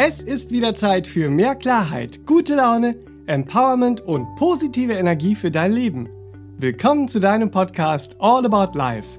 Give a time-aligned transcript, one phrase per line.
[0.00, 2.94] Es ist wieder Zeit für mehr Klarheit, gute Laune,
[3.26, 6.08] Empowerment und positive Energie für dein Leben.
[6.56, 9.18] Willkommen zu deinem Podcast All About Life.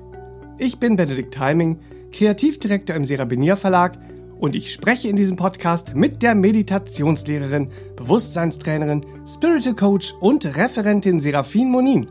[0.58, 1.82] Ich bin Benedikt Heiming,
[2.14, 4.00] Kreativdirektor im Serabinier Verlag
[4.40, 11.72] und ich spreche in diesem Podcast mit der Meditationslehrerin, Bewusstseinstrainerin, Spiritual Coach und Referentin Serafin
[11.72, 12.08] Monin.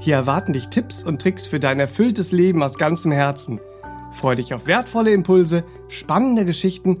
[0.00, 3.60] Hier erwarten dich Tipps und Tricks für dein erfülltes Leben aus ganzem Herzen.
[4.10, 7.00] Freu dich auf wertvolle Impulse, spannende Geschichten und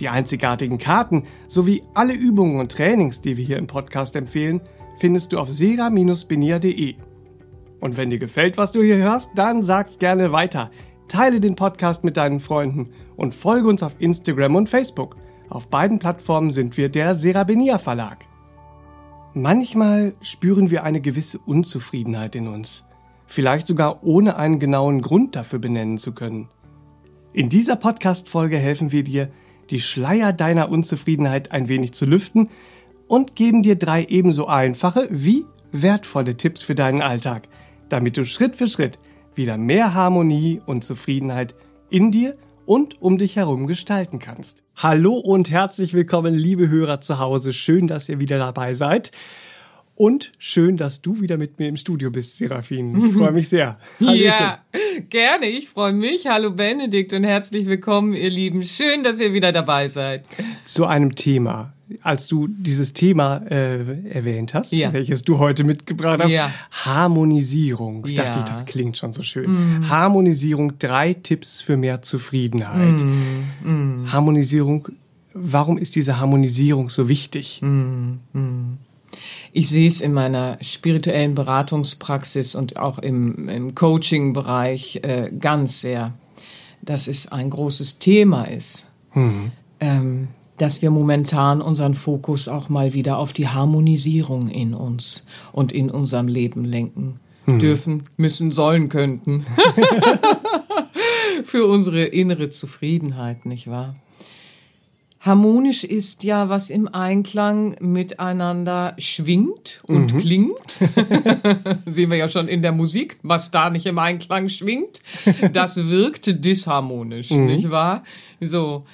[0.00, 4.60] Die einzigartigen Karten sowie alle Übungen und Trainings, die wir hier im Podcast empfehlen,
[4.98, 6.94] findest du auf sera-benia.de.
[7.80, 10.70] Und wenn dir gefällt, was du hier hörst, dann sag's gerne weiter.
[11.08, 15.16] Teile den Podcast mit deinen Freunden und folge uns auf Instagram und Facebook.
[15.48, 18.24] Auf beiden Plattformen sind wir der Serabenia Verlag.
[19.34, 22.84] Manchmal spüren wir eine gewisse Unzufriedenheit in uns,
[23.26, 26.48] vielleicht sogar ohne einen genauen Grund dafür benennen zu können.
[27.32, 29.28] In dieser Podcast-Folge helfen wir dir,
[29.70, 32.48] die Schleier deiner Unzufriedenheit ein wenig zu lüften
[33.08, 37.48] und geben dir drei ebenso einfache wie wertvolle Tipps für deinen Alltag,
[37.88, 38.98] damit du Schritt für Schritt
[39.34, 41.54] wieder mehr Harmonie und Zufriedenheit
[41.90, 44.62] in dir und um dich herum gestalten kannst.
[44.76, 47.52] Hallo und herzlich willkommen, liebe Hörer zu Hause.
[47.52, 49.10] Schön, dass ihr wieder dabei seid.
[49.94, 53.08] Und schön, dass du wieder mit mir im Studio bist, Serafin.
[53.08, 53.78] Ich freue mich sehr.
[54.00, 54.24] Hallöchen.
[54.24, 54.58] Ja,
[55.10, 55.46] gerne.
[55.46, 56.26] Ich freue mich.
[56.26, 58.64] Hallo Benedikt und herzlich willkommen, ihr Lieben.
[58.64, 60.24] Schön, dass ihr wieder dabei seid.
[60.64, 61.74] Zu einem Thema.
[62.00, 64.94] Als du dieses Thema äh, erwähnt hast, ja.
[64.94, 66.50] welches du heute mitgebracht hast, ja.
[66.70, 68.22] Harmonisierung, ja.
[68.22, 69.80] dachte ich, das klingt schon so schön.
[69.80, 69.90] Mm.
[69.90, 72.98] Harmonisierung, drei Tipps für mehr Zufriedenheit.
[73.62, 74.04] Mm.
[74.04, 74.10] Mm.
[74.10, 74.88] Harmonisierung,
[75.34, 77.60] warum ist diese Harmonisierung so wichtig?
[79.52, 86.14] Ich sehe es in meiner spirituellen Beratungspraxis und auch im, im Coaching-Bereich äh, ganz sehr,
[86.80, 89.52] dass es ein großes Thema ist, mhm.
[89.78, 95.72] ähm, dass wir momentan unseren Fokus auch mal wieder auf die Harmonisierung in uns und
[95.72, 97.58] in unserem Leben lenken mhm.
[97.58, 99.44] dürfen, müssen, sollen, könnten.
[101.44, 103.96] Für unsere innere Zufriedenheit, nicht wahr?
[105.22, 110.18] Harmonisch ist ja, was im Einklang miteinander schwingt und mhm.
[110.18, 110.68] klingt.
[111.86, 115.00] Sehen wir ja schon in der Musik, was da nicht im Einklang schwingt,
[115.52, 117.46] das wirkt disharmonisch, mhm.
[117.46, 118.02] nicht wahr?
[118.40, 118.84] So.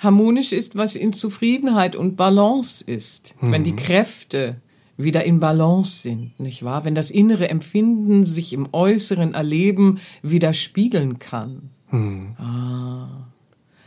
[0.00, 3.36] Harmonisch ist, was in Zufriedenheit und Balance ist.
[3.40, 3.52] Mhm.
[3.52, 4.56] Wenn die Kräfte
[4.96, 6.84] wieder in Balance sind, nicht wahr?
[6.84, 11.70] Wenn das innere Empfinden sich im äußeren Erleben widerspiegeln kann.
[11.92, 12.34] Mhm.
[12.38, 13.28] Ah.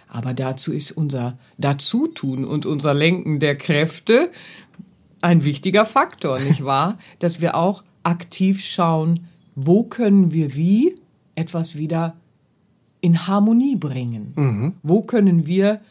[0.08, 4.32] Aber dazu ist unser Dazutun und unser Lenken der Kräfte
[5.22, 6.98] ein wichtiger Faktor, nicht wahr?
[7.20, 10.96] Dass wir auch aktiv schauen, wo können wir wie
[11.36, 12.16] etwas wieder
[13.02, 14.34] in Harmonie bringen?
[14.36, 14.74] Mhm.
[14.84, 15.82] Wo können wir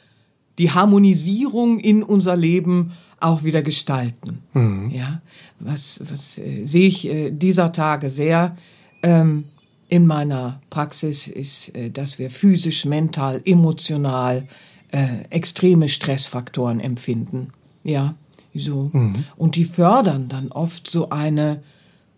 [0.59, 4.43] die Harmonisierung in unser Leben auch wieder gestalten?
[4.54, 4.91] Mhm.
[4.91, 5.21] Ja,
[5.59, 8.56] was, was äh, sehe ich äh, dieser Tage sehr?
[9.03, 9.44] Ähm,
[9.89, 14.47] in meiner Praxis ist, äh, dass wir physisch, mental, emotional
[14.91, 17.53] äh, extreme Stressfaktoren empfinden.
[17.85, 18.15] Ja,
[18.55, 18.91] so.
[18.93, 19.25] Mhm.
[19.37, 21.63] Und die fördern dann oft so eine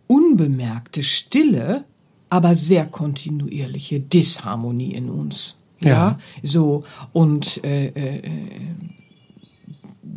[0.06, 1.84] unbemerkte, stille,
[2.30, 5.58] aber sehr kontinuierliche Disharmonie in uns.
[5.80, 6.84] Ja, ja so.
[7.12, 8.30] Und äh, äh, äh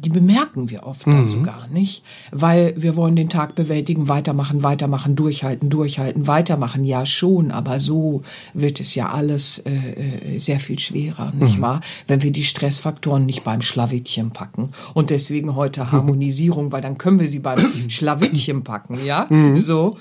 [0.04, 1.12] die bemerken wir oft mhm.
[1.12, 6.84] dann so gar nicht, weil wir wollen den Tag bewältigen, weitermachen, weitermachen, durchhalten, durchhalten, weitermachen.
[6.86, 8.24] Ja, schon, aber so
[8.54, 11.62] wird es ja alles äh, äh sehr viel schwerer, nicht mhm.
[11.62, 11.82] wahr?
[12.08, 14.72] Wenn wir die Stressfaktoren nicht beim Schlawittchen packen.
[14.94, 17.60] Und deswegen heute Harmonisierung, weil dann können wir sie beim
[17.90, 19.28] Schlawittchen packen, ja?
[19.30, 19.60] Mhm.
[19.60, 19.98] So.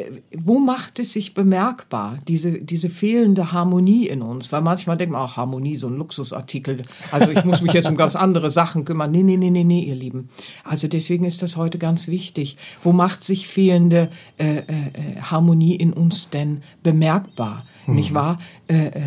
[0.00, 4.52] Äh, wo macht es sich bemerkbar, diese, diese fehlende Harmonie in uns?
[4.52, 6.82] Weil manchmal denkt man auch, Harmonie, so ein Luxusartikel.
[7.10, 9.10] Also ich muss mich jetzt um ganz andere Sachen kümmern.
[9.10, 10.28] Nee, nee, nee, nee, nee, ihr Lieben.
[10.64, 12.56] Also deswegen ist das heute ganz wichtig.
[12.82, 14.08] Wo macht sich fehlende
[14.38, 17.64] äh, äh, äh Harmonie in uns denn bemerkbar?
[17.84, 17.94] Hm.
[17.94, 18.38] Nicht wahr?
[18.68, 19.00] Äh, äh,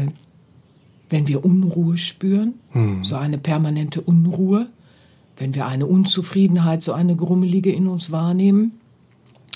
[1.10, 3.04] wenn wir Unruhe spüren, hm.
[3.04, 4.68] so eine permanente Unruhe,
[5.38, 8.80] wenn wir eine Unzufriedenheit, so eine grummelige in uns wahrnehmen,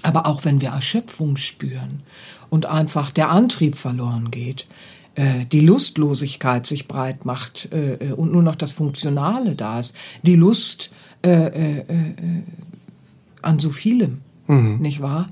[0.03, 2.03] aber auch wenn wir Erschöpfung spüren
[2.49, 4.67] und einfach der Antrieb verloren geht,
[5.17, 9.95] äh, die Lustlosigkeit sich breit macht äh, äh, und nur noch das Funktionale da ist,
[10.23, 10.91] die Lust
[13.41, 15.29] an so vielem, nicht wahr?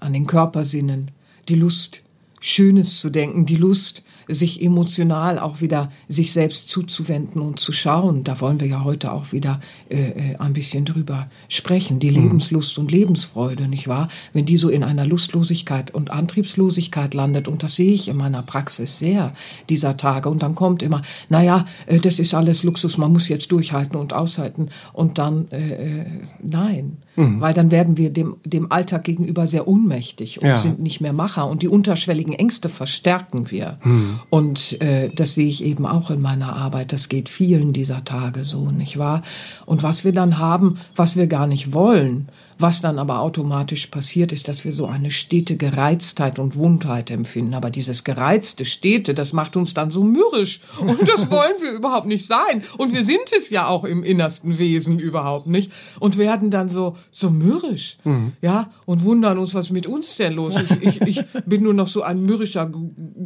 [0.00, 1.12] An den Körpersinnen,
[1.48, 2.02] die Lust,
[2.40, 8.24] Schönes zu denken, die Lust, sich emotional auch wieder sich selbst zuzuwenden und zu schauen.
[8.24, 12.00] Da wollen wir ja heute auch wieder äh, äh ein bisschen drüber sprechen.
[12.00, 14.08] Die Lebenslust und Lebensfreude, nicht wahr?
[14.32, 18.42] Wenn die so in einer Lustlosigkeit und Antriebslosigkeit landet, und das sehe ich in meiner
[18.42, 19.32] Praxis sehr
[19.68, 23.52] dieser Tage, und dann kommt immer, naja, äh, das ist alles Luxus, man muss jetzt
[23.52, 24.70] durchhalten und aushalten.
[24.92, 26.06] Und dann, äh, äh
[26.42, 27.40] nein, mhm.
[27.40, 30.56] weil dann werden wir dem, dem Alltag gegenüber sehr ohnmächtig und ja.
[30.56, 31.48] sind nicht mehr Macher.
[31.48, 33.78] Und die unterschwelligen Ängste verstärken wir.
[33.82, 34.20] Mhm.
[34.30, 36.92] Und äh, das sehe ich eben auch in meiner Arbeit.
[36.92, 39.22] Das geht vielen dieser Tage so, nicht wahr?
[39.64, 42.28] Und was wir dann haben, was wir gar nicht wollen,
[42.58, 47.52] was dann aber automatisch passiert, ist, dass wir so eine stete Gereiztheit und Wundheit empfinden.
[47.52, 50.60] Aber dieses gereizte Stete, das macht uns dann so mürrisch.
[50.80, 52.64] Und das wollen wir überhaupt nicht sein.
[52.78, 55.70] Und wir sind es ja auch im innersten Wesen überhaupt nicht.
[56.00, 57.98] Und werden dann so, so mürrisch.
[58.04, 58.32] Mhm.
[58.40, 60.54] Ja, und wundern uns, was mit uns denn los?
[60.80, 62.70] Ich, ich, ich bin nur noch so ein mürrischer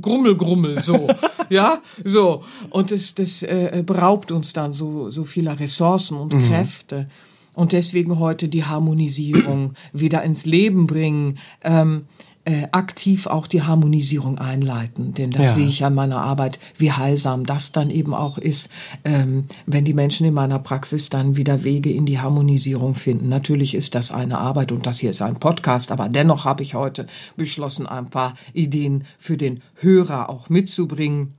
[0.01, 1.07] Grummelgrummel, so.
[1.51, 2.43] Ja, so.
[2.71, 6.49] Und das, das äh, beraubt uns dann so, so vieler Ressourcen und mhm.
[6.49, 7.09] Kräfte
[7.61, 11.37] und deswegen heute die Harmonisierung wieder ins Leben bringen.
[11.63, 12.07] Ähm,
[12.47, 15.13] äh, aktiv auch die Harmonisierung einleiten.
[15.13, 15.53] Denn das ja.
[15.53, 18.71] sehe ich an meiner Arbeit, wie heilsam das dann eben auch ist,
[19.05, 23.29] ähm, wenn die Menschen in meiner Praxis dann wieder Wege in die Harmonisierung finden.
[23.29, 26.75] Natürlich ist das eine Arbeit und das hier ist ein Podcast, aber dennoch habe ich
[26.75, 31.35] heute beschlossen, ein paar Ideen für den Hörer auch mitzubringen,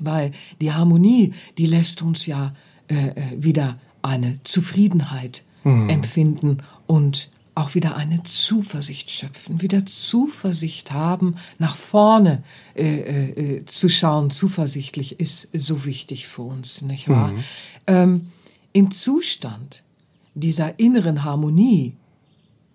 [0.00, 2.52] weil die Harmonie, die lässt uns ja
[2.88, 5.88] äh, äh wieder eine Zufriedenheit mhm.
[5.88, 12.42] empfinden und auch wieder eine Zuversicht schöpfen, wieder Zuversicht haben, nach vorne
[12.74, 14.30] äh, äh, äh zu schauen.
[14.30, 17.32] Zuversichtlich ist so wichtig für uns, nicht wahr?
[17.32, 17.44] Mhm.
[17.86, 18.26] Ähm,
[18.72, 19.82] Im Zustand
[20.34, 21.94] dieser inneren Harmonie,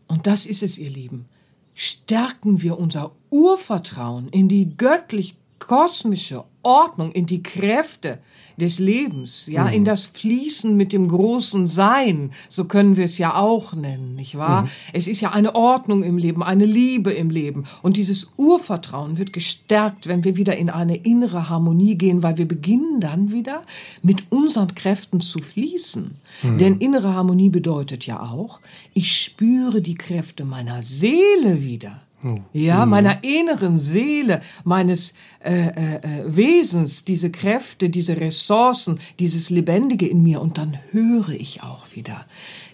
[0.07, 1.25] und das ist es, ihr Lieben,
[1.73, 8.19] stärken wir unser Urvertrauen in die göttlich kosmische Ordnung, in die Kräfte
[8.57, 9.73] des Lebens, ja, mhm.
[9.73, 14.37] in das Fließen mit dem großen Sein, so können wir es ja auch nennen, nicht
[14.37, 14.63] wahr?
[14.63, 14.69] Mhm.
[14.93, 17.65] Es ist ja eine Ordnung im Leben, eine Liebe im Leben.
[17.81, 22.47] Und dieses Urvertrauen wird gestärkt, wenn wir wieder in eine innere Harmonie gehen, weil wir
[22.47, 23.63] beginnen dann wieder
[24.01, 26.15] mit unseren Kräften zu fließen.
[26.43, 26.57] Mhm.
[26.57, 28.61] Denn innere Harmonie bedeutet ja auch,
[28.93, 32.04] ich spüre die Kräfte meiner Seele wieder.
[32.25, 32.39] Oh.
[32.53, 32.89] Ja, mhm.
[32.89, 35.13] meiner inneren Seele, meines
[35.43, 40.41] äh, äh, äh, Wesens, diese Kräfte, diese Ressourcen, dieses Lebendige in mir.
[40.41, 42.25] Und dann höre ich auch wieder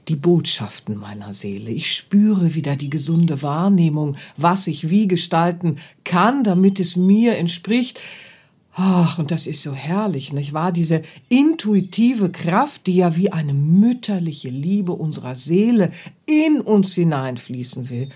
[0.08, 1.70] die Botschaften meiner Seele.
[1.70, 8.00] Ich spüre wieder die gesunde Wahrnehmung, was ich wie gestalten kann, damit es mir entspricht.
[8.74, 10.72] Ach, und das ist so herrlich, nicht wahr?
[10.72, 15.92] Diese intuitive Kraft, die ja wie eine mütterliche Liebe unserer Seele
[16.26, 18.08] in uns hineinfließen will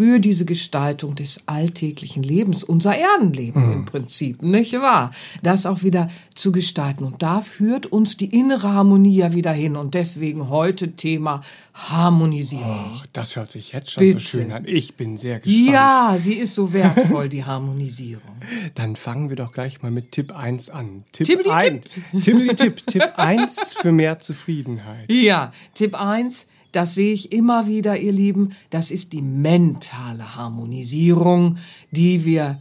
[0.00, 3.72] für diese Gestaltung des alltäglichen Lebens, unser Erdenleben mhm.
[3.72, 5.10] im Prinzip, nicht wahr?
[5.42, 7.04] Das auch wieder zu gestalten.
[7.04, 9.76] Und da führt uns die innere Harmonie ja wieder hin.
[9.76, 11.42] Und deswegen heute Thema
[11.74, 12.94] Harmonisierung.
[12.94, 14.20] Oh, das hört sich jetzt schon Bitte.
[14.20, 14.64] so schön an.
[14.66, 15.68] Ich bin sehr gespannt.
[15.68, 18.22] Ja, sie ist so wertvoll, die Harmonisierung.
[18.76, 21.04] Dann fangen wir doch gleich mal mit Tipp 1 an.
[21.12, 21.84] Tipp 1.
[22.22, 22.56] Tipp.
[22.56, 22.86] Tipp.
[22.86, 25.12] Tipp 1 für mehr Zufriedenheit.
[25.12, 28.50] Ja, Tipp 1 das sehe ich immer wieder, ihr Lieben.
[28.70, 31.58] Das ist die mentale Harmonisierung,
[31.90, 32.60] die wir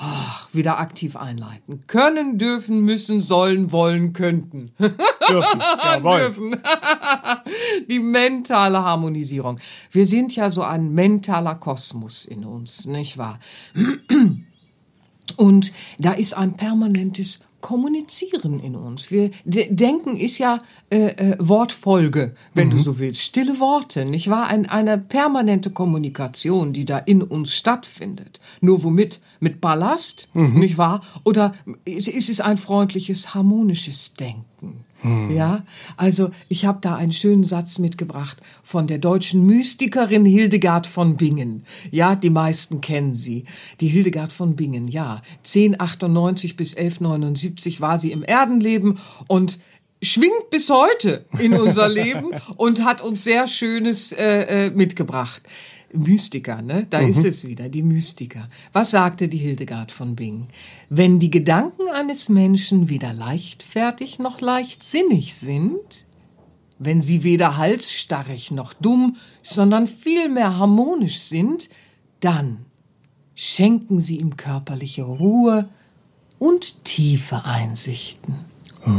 [0.00, 1.80] ach, wieder aktiv einleiten.
[1.86, 4.72] Können, dürfen, müssen, sollen, wollen, könnten.
[4.78, 6.18] Dürfen, jawohl.
[6.20, 6.56] dürfen.
[7.88, 9.60] die mentale Harmonisierung.
[9.90, 13.38] Wir sind ja so ein mentaler Kosmos in uns, nicht wahr?
[15.36, 19.10] Und da ist ein permanentes kommunizieren in uns.
[19.10, 22.72] Wir denken ist ja äh, äh, Wortfolge, wenn mhm.
[22.72, 24.48] du so willst, stille Worte, nicht wahr?
[24.48, 28.40] Ein, eine permanente Kommunikation, die da in uns stattfindet.
[28.60, 29.20] Nur womit?
[29.40, 30.58] Mit Ballast, mhm.
[30.58, 31.02] nicht wahr?
[31.24, 34.79] Oder ist, ist es ein freundliches, harmonisches Denken?
[35.02, 35.30] Hm.
[35.34, 35.64] Ja,
[35.96, 41.64] also ich habe da einen schönen Satz mitgebracht von der deutschen Mystikerin Hildegard von Bingen.
[41.90, 43.44] Ja, die meisten kennen sie.
[43.80, 45.22] Die Hildegard von Bingen, ja.
[45.38, 49.58] 1098 bis 1179 war sie im Erdenleben und
[50.02, 55.42] schwingt bis heute in unser Leben und hat uns sehr Schönes äh, äh mitgebracht.
[55.92, 56.86] Mystiker, ne?
[56.88, 57.10] Da mhm.
[57.10, 58.48] ist es wieder, die Mystiker.
[58.72, 60.48] Was sagte die Hildegard von Bingen?
[60.88, 66.06] Wenn die Gedanken eines Menschen weder leichtfertig noch leichtsinnig sind,
[66.78, 71.68] wenn sie weder halsstarrig noch dumm, sondern vielmehr harmonisch sind,
[72.20, 72.64] dann
[73.34, 75.68] schenken sie ihm körperliche Ruhe
[76.38, 78.34] und tiefe Einsichten.
[78.86, 78.90] Oh.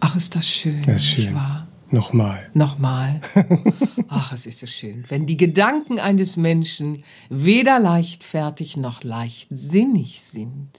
[0.00, 1.34] Ach, ist das schön, das ist schön.
[1.34, 1.67] wahr?
[1.90, 2.50] Nochmal.
[2.52, 3.20] Nochmal.
[4.08, 5.04] Ach, es ist so schön.
[5.08, 10.70] Wenn die Gedanken eines Menschen weder leichtfertig noch leichtsinnig sind.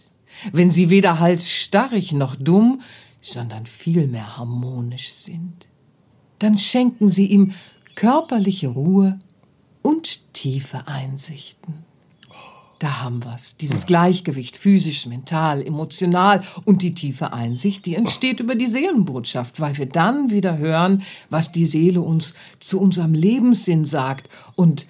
[0.52, 2.82] Wenn sie weder halsstarrig noch dumm,
[3.22, 5.68] sondern vielmehr harmonisch sind.
[6.38, 7.54] Dann schenken sie ihm
[7.96, 9.20] körperliche Ruhe
[9.82, 11.89] und tiefe Einsichten.
[12.80, 13.58] Da haben wir's.
[13.58, 19.78] Dieses Gleichgewicht, physisch, mental, emotional und die tiefe Einsicht, die entsteht über die Seelenbotschaft, weil
[19.78, 24.88] wir dann wieder hören, was die Seele uns zu unserem Lebenssinn sagt und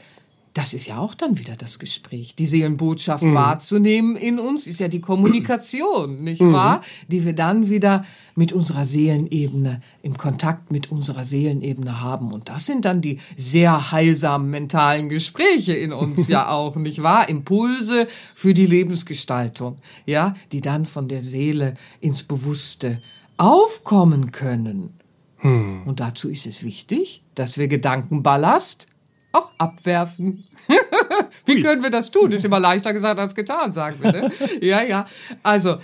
[0.59, 2.35] das ist ja auch dann wieder das Gespräch.
[2.35, 3.33] Die Seelenbotschaft mhm.
[3.33, 6.51] wahrzunehmen in uns ist ja die Kommunikation, nicht mhm.
[6.51, 6.81] wahr?
[7.07, 8.03] Die wir dann wieder
[8.35, 12.33] mit unserer Seelenebene, im Kontakt mit unserer Seelenebene haben.
[12.33, 17.29] Und das sind dann die sehr heilsamen mentalen Gespräche in uns ja auch, nicht wahr?
[17.29, 23.01] Impulse für die Lebensgestaltung, ja, die dann von der Seele ins Bewusste
[23.37, 24.99] aufkommen können.
[25.37, 25.83] Hm.
[25.85, 28.87] Und dazu ist es wichtig, dass wir Gedankenballast
[29.31, 30.45] auch abwerfen.
[31.45, 31.61] Wie Ui.
[31.61, 32.31] können wir das tun?
[32.31, 34.11] Ist immer leichter gesagt als getan, sagen wir.
[34.11, 34.31] Ne?
[34.61, 35.05] ja, ja.
[35.43, 35.77] Also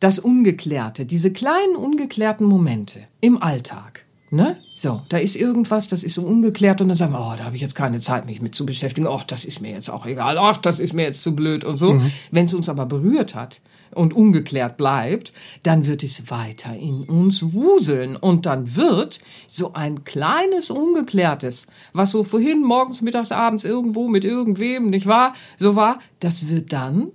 [0.00, 4.04] das Ungeklärte, diese kleinen ungeklärten Momente im Alltag.
[4.30, 4.58] Ne?
[4.74, 7.56] So, da ist irgendwas, das ist so ungeklärt und dann sagen wir, oh, da habe
[7.56, 9.06] ich jetzt keine Zeit, mich mit zu beschäftigen.
[9.06, 10.36] Oh, das ist mir jetzt auch egal.
[10.38, 11.94] Ach, das ist mir jetzt zu blöd und so.
[11.94, 12.12] Mhm.
[12.30, 13.60] Wenn es uns aber berührt hat,
[13.94, 20.04] und ungeklärt bleibt, dann wird es weiter in uns wuseln und dann wird so ein
[20.04, 25.98] kleines Ungeklärtes, was so vorhin morgens, mittags, abends irgendwo mit irgendwem, nicht wahr, so war,
[26.20, 27.12] das wird dann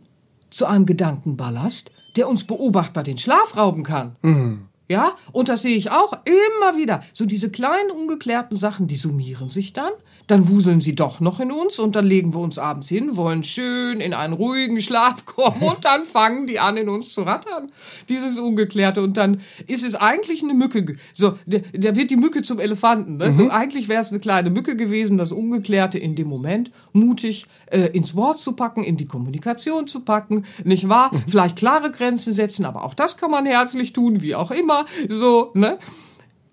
[0.49, 4.15] zu einem Gedankenballast, der uns beobachtbar den Schlaf rauben kann.
[4.21, 4.67] Mhm.
[4.89, 7.01] Ja, und das sehe ich auch immer wieder.
[7.13, 9.91] So diese kleinen ungeklärten Sachen, die summieren sich dann
[10.27, 13.43] dann wuseln sie doch noch in uns und dann legen wir uns abends hin, wollen
[13.43, 17.71] schön in einen ruhigen Schlaf kommen und dann fangen die an, in uns zu rattern.
[18.09, 19.01] Dieses Ungeklärte.
[19.01, 20.95] Und dann ist es eigentlich eine Mücke.
[21.13, 23.17] So, der, der wird die Mücke zum Elefanten.
[23.17, 23.31] Ne?
[23.31, 23.35] Mhm.
[23.35, 27.87] So, eigentlich wäre es eine kleine Mücke gewesen, das Ungeklärte in dem Moment mutig äh,
[27.87, 31.13] ins Wort zu packen, in die Kommunikation zu packen, nicht wahr?
[31.13, 31.23] Mhm.
[31.27, 34.85] Vielleicht klare Grenzen setzen, aber auch das kann man herzlich tun, wie auch immer.
[35.07, 35.79] So, ne?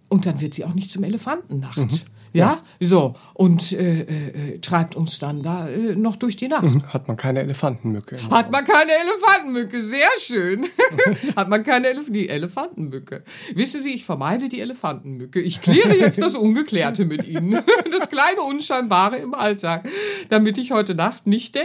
[0.09, 2.05] Und dann wird sie auch nicht zum Elefanten nachts.
[2.05, 2.20] Mhm.
[2.33, 2.87] Ja, ja.
[2.87, 3.15] so.
[3.35, 6.63] Und äh, äh, treibt uns dann da äh, noch durch die Nacht.
[6.63, 6.87] Mhm.
[6.87, 8.19] Hat man keine Elefantenmücke.
[8.31, 10.67] Hat man keine Elefantenmücke, sehr schön.
[11.37, 13.25] Hat man keine Elef die Elefantenmücke.
[13.55, 15.41] Wissen Sie, ich vermeide die Elefantenmücke.
[15.41, 17.63] Ich kläre jetzt das Ungeklärte mit Ihnen.
[17.91, 19.89] Das kleine Unscheinbare im Alltag.
[20.29, 21.65] Damit ich heute Nacht nicht der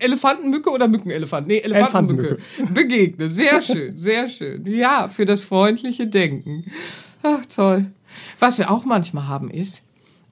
[0.00, 2.74] Elefantenmücke oder Mückenelefant, nee, Elefantenmücke, Elefantenmücke.
[2.74, 3.28] begegne.
[3.28, 4.66] Sehr schön, sehr schön.
[4.66, 6.64] Ja, für das freundliche Denken.
[7.22, 7.86] Ach, toll.
[8.38, 9.84] Was wir auch manchmal haben ist,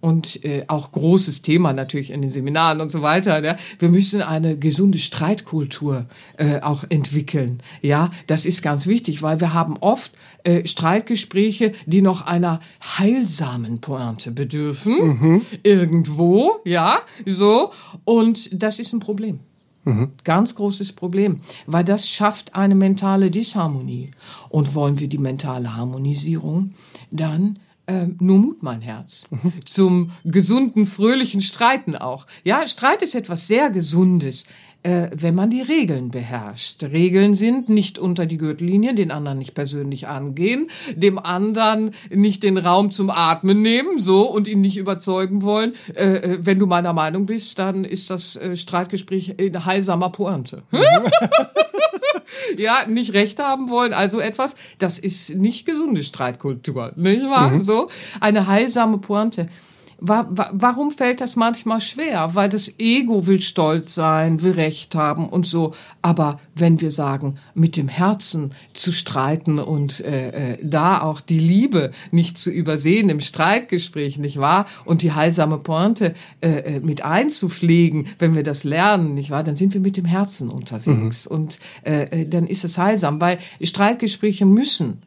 [0.07, 3.41] und äh, auch großes Thema natürlich in den Seminaren und so weiter.
[3.41, 3.57] Ne?
[3.81, 7.61] Wir müssen eine gesunde Streitkultur äh, auch entwickeln.
[7.83, 10.13] Ja, das ist ganz wichtig, weil wir haben oft
[10.45, 12.61] äh, Streitgespräche, die noch einer
[12.99, 14.95] heilsamen Pointe bedürfen.
[14.95, 15.43] Mhm.
[15.65, 17.73] Irgendwo, ja, so.
[18.05, 19.41] Und das ist ein Problem.
[19.83, 20.13] Mhm.
[20.23, 24.13] Ganz großes Problem, weil das schafft eine mentale Disharmonie.
[24.51, 26.75] Und wollen wir die mentale Harmonisierung,
[27.11, 29.27] dann ähm, nur Mut, mein Herz.
[29.31, 29.53] Mhm.
[29.65, 32.27] Zum gesunden, fröhlichen Streiten auch.
[32.45, 34.45] Ja, Streit ist etwas sehr Gesundes,
[34.83, 36.83] äh, wenn man die Regeln beherrscht.
[36.83, 42.59] Regeln sind nicht unter die Gürtellinie, den anderen nicht persönlich angehen, dem anderen nicht den
[42.59, 45.75] Raum zum Atmen nehmen, so und ihn nicht überzeugen wollen.
[45.95, 50.63] Äh, äh wenn du meiner Meinung bist, dann ist das äh, Streitgespräch in heilsamer Pointe.
[50.71, 50.81] Mhm.
[52.57, 57.51] ja, nicht Recht haben wollen, also etwas, das ist nicht gesunde Streitkultur, nicht wahr?
[57.51, 57.61] Mhm.
[57.61, 57.91] So
[58.21, 59.49] eine heilsame Pointe.
[59.99, 62.35] Warum fällt das manchmal schwer?
[62.35, 65.73] Weil das Ego will stolz sein, will Recht haben und so.
[66.03, 71.39] Aber wenn wir sagen, mit dem Herzen zu streiten und äh, äh, da auch die
[71.39, 74.67] Liebe nicht zu übersehen im Streitgespräch, nicht wahr?
[74.85, 79.45] Und die heilsame Pointe äh, äh mit einzupflegen, wenn wir das lernen, nicht wahr?
[79.45, 81.29] Dann sind wir mit dem Herzen unterwegs.
[81.29, 81.37] Mhm.
[81.37, 85.01] Und äh, äh dann ist es heilsam, weil Streitgespräche müssen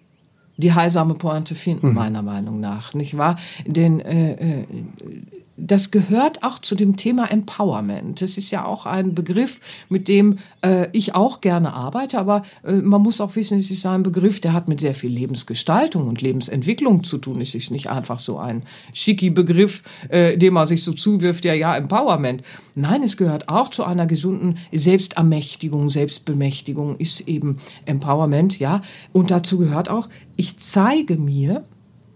[0.59, 1.93] die heilsame Pointe finden, mhm.
[1.93, 3.37] meiner Meinung nach, nicht wahr?
[3.65, 4.65] Denn äh, äh,
[5.59, 8.21] das gehört auch zu dem Thema Empowerment.
[8.21, 12.73] Das ist ja auch ein Begriff, mit dem äh, ich auch gerne arbeite, aber äh,
[12.73, 16.21] man muss auch wissen, es ist ein Begriff, der hat mit sehr viel Lebensgestaltung und
[16.21, 17.41] Lebensentwicklung zu tun.
[17.41, 18.63] Es ist nicht einfach so ein
[18.93, 22.43] schicki Begriff, äh, den man sich so zuwirft, ja, ja, Empowerment.
[22.75, 28.81] Nein, es gehört auch zu einer gesunden Selbstermächtigung, Selbstbemächtigung ist eben Empowerment, ja.
[29.11, 31.63] Und dazu gehört auch, ich zeige mir,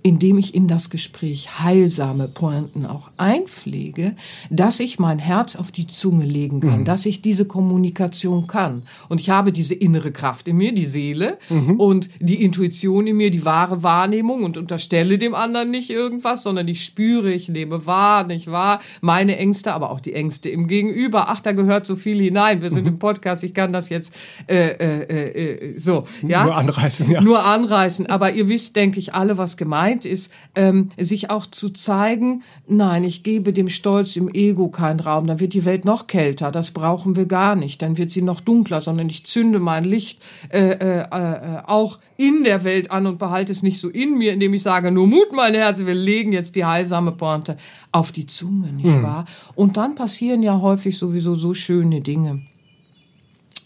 [0.03, 4.15] indem ich in das Gespräch heilsame Pointen auch einpflege,
[4.49, 6.85] dass ich mein Herz auf die Zunge legen kann, mhm.
[6.85, 8.83] dass ich diese Kommunikation kann.
[9.07, 11.79] Und ich habe diese innere Kraft in mir, die Seele mhm.
[11.79, 16.67] und die Intuition in mir, die wahre Wahrnehmung und unterstelle dem anderen nicht irgendwas, sondern
[16.67, 18.81] ich spüre, ich nehme wahr, nicht wahr?
[18.99, 21.29] Meine Ängste, aber auch die Ängste im Gegenüber.
[21.29, 22.61] Ach, da gehört so viel hinein.
[22.61, 22.93] Wir sind mhm.
[22.93, 24.13] im Podcast, ich kann das jetzt
[24.47, 26.43] äh, äh, äh, so, ja?
[26.43, 27.21] Nur anreißen, ja.
[27.21, 28.07] Nur anreißen.
[28.07, 32.43] Aber ihr wisst, denke ich, alle, was gemeint gemeint ist, ähm, sich auch zu zeigen,
[32.67, 36.51] nein, ich gebe dem Stolz im Ego keinen Raum, dann wird die Welt noch kälter,
[36.51, 40.21] das brauchen wir gar nicht, dann wird sie noch dunkler, sondern ich zünde mein Licht
[40.49, 44.33] äh, äh, äh, auch in der Welt an und behalte es nicht so in mir,
[44.33, 47.57] indem ich sage, nur Mut, mein Herz, wir legen jetzt die heilsame Pointe
[47.91, 49.03] auf die Zunge, nicht mhm.
[49.03, 49.25] wahr?
[49.55, 52.41] Und dann passieren ja häufig sowieso so schöne Dinge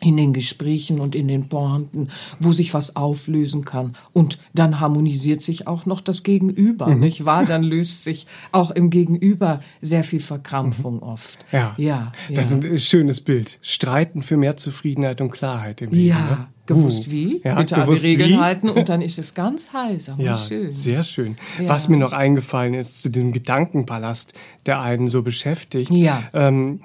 [0.07, 2.07] in den Gesprächen und in den Pointen,
[2.39, 3.93] wo sich was auflösen kann.
[4.13, 7.01] Und dann harmonisiert sich auch noch das Gegenüber, mhm.
[7.01, 7.45] nicht wahr?
[7.45, 11.03] Dann löst sich auch im Gegenüber sehr viel Verkrampfung mhm.
[11.03, 11.45] oft.
[11.51, 11.75] Ja.
[11.77, 12.13] ja.
[12.33, 13.59] Das ist ein schönes Bild.
[13.61, 16.07] Streiten für mehr Zufriedenheit und Klarheit im Leben.
[16.07, 16.25] Ja.
[16.25, 16.47] Ne?
[16.67, 18.37] Gewusst uh, wie, ja, bitte gewusst die Regeln wie.
[18.37, 20.71] halten und dann ist es ganz heilsam ja, schön.
[20.71, 21.35] Sehr schön.
[21.61, 21.69] Ja.
[21.69, 24.33] Was mir noch eingefallen ist zu dem Gedankenpalast,
[24.65, 25.91] der einen so beschäftigt.
[25.91, 26.23] Ja.
[26.33, 26.81] Ähm,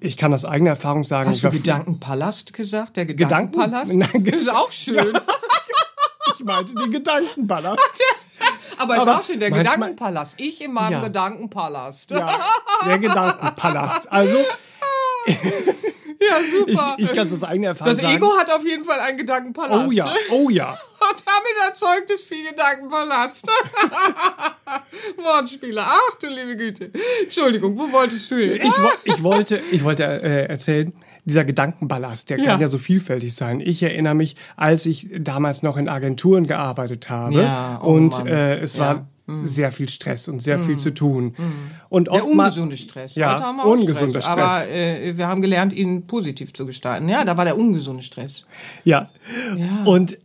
[0.00, 1.28] ich kann aus eigener Erfahrung sagen.
[1.28, 2.96] Hast du Gedankenpalast gesagt?
[2.96, 3.92] Der Gedankenpalast?
[3.92, 4.24] Gedanken?
[4.24, 5.18] Ist auch schön.
[6.34, 8.02] ich meinte den Gedankenpalast.
[8.78, 10.40] Aber ist auch schön, der Gedankenpalast.
[10.40, 11.00] Ich in meinem ja.
[11.00, 12.10] Gedankenpalast.
[12.10, 12.44] Ja,
[12.84, 14.10] der Gedankenpalast.
[14.12, 14.38] Also.
[16.20, 16.94] Ja, super.
[16.96, 18.20] Ich, ich kann es aus eigener Erfahrung das sagen.
[18.20, 19.88] Das Ego hat auf jeden Fall einen Gedankenpalast.
[19.88, 20.78] Oh ja, oh ja.
[21.10, 23.46] Und damit erzeugt es viel Gedankenpalast.
[25.16, 25.82] Wortspiele.
[25.82, 26.90] Ach du liebe Güte.
[27.22, 28.60] Entschuldigung, wo wolltest du hin?
[28.62, 30.92] Ich, ich wollte, ich wollte äh, erzählen,
[31.24, 32.44] dieser Gedankenballast, der ja.
[32.44, 33.60] kann ja so vielfältig sein.
[33.60, 38.58] Ich erinnere mich, als ich damals noch in Agenturen gearbeitet habe ja, oh und äh,
[38.58, 38.82] es ja.
[38.82, 39.46] war Mhm.
[39.46, 40.66] sehr viel Stress und sehr mhm.
[40.66, 41.34] viel zu tun.
[41.36, 41.52] Mhm.
[41.88, 43.14] Und Der ungesunde Stress.
[43.14, 44.24] Ja, Heute haben wir ungesunder Stress.
[44.24, 44.66] Stress.
[44.66, 47.08] Aber äh, wir haben gelernt, ihn positiv zu gestalten.
[47.08, 48.46] Ja, da war der ungesunde Stress.
[48.84, 49.08] Ja.
[49.56, 49.84] ja.
[49.84, 50.18] Und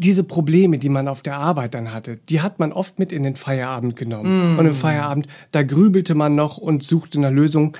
[0.00, 3.22] diese Probleme, die man auf der Arbeit dann hatte, die hat man oft mit in
[3.22, 4.54] den Feierabend genommen.
[4.54, 4.58] Mm.
[4.58, 7.76] Und im Feierabend, da grübelte man noch und suchte eine Lösung,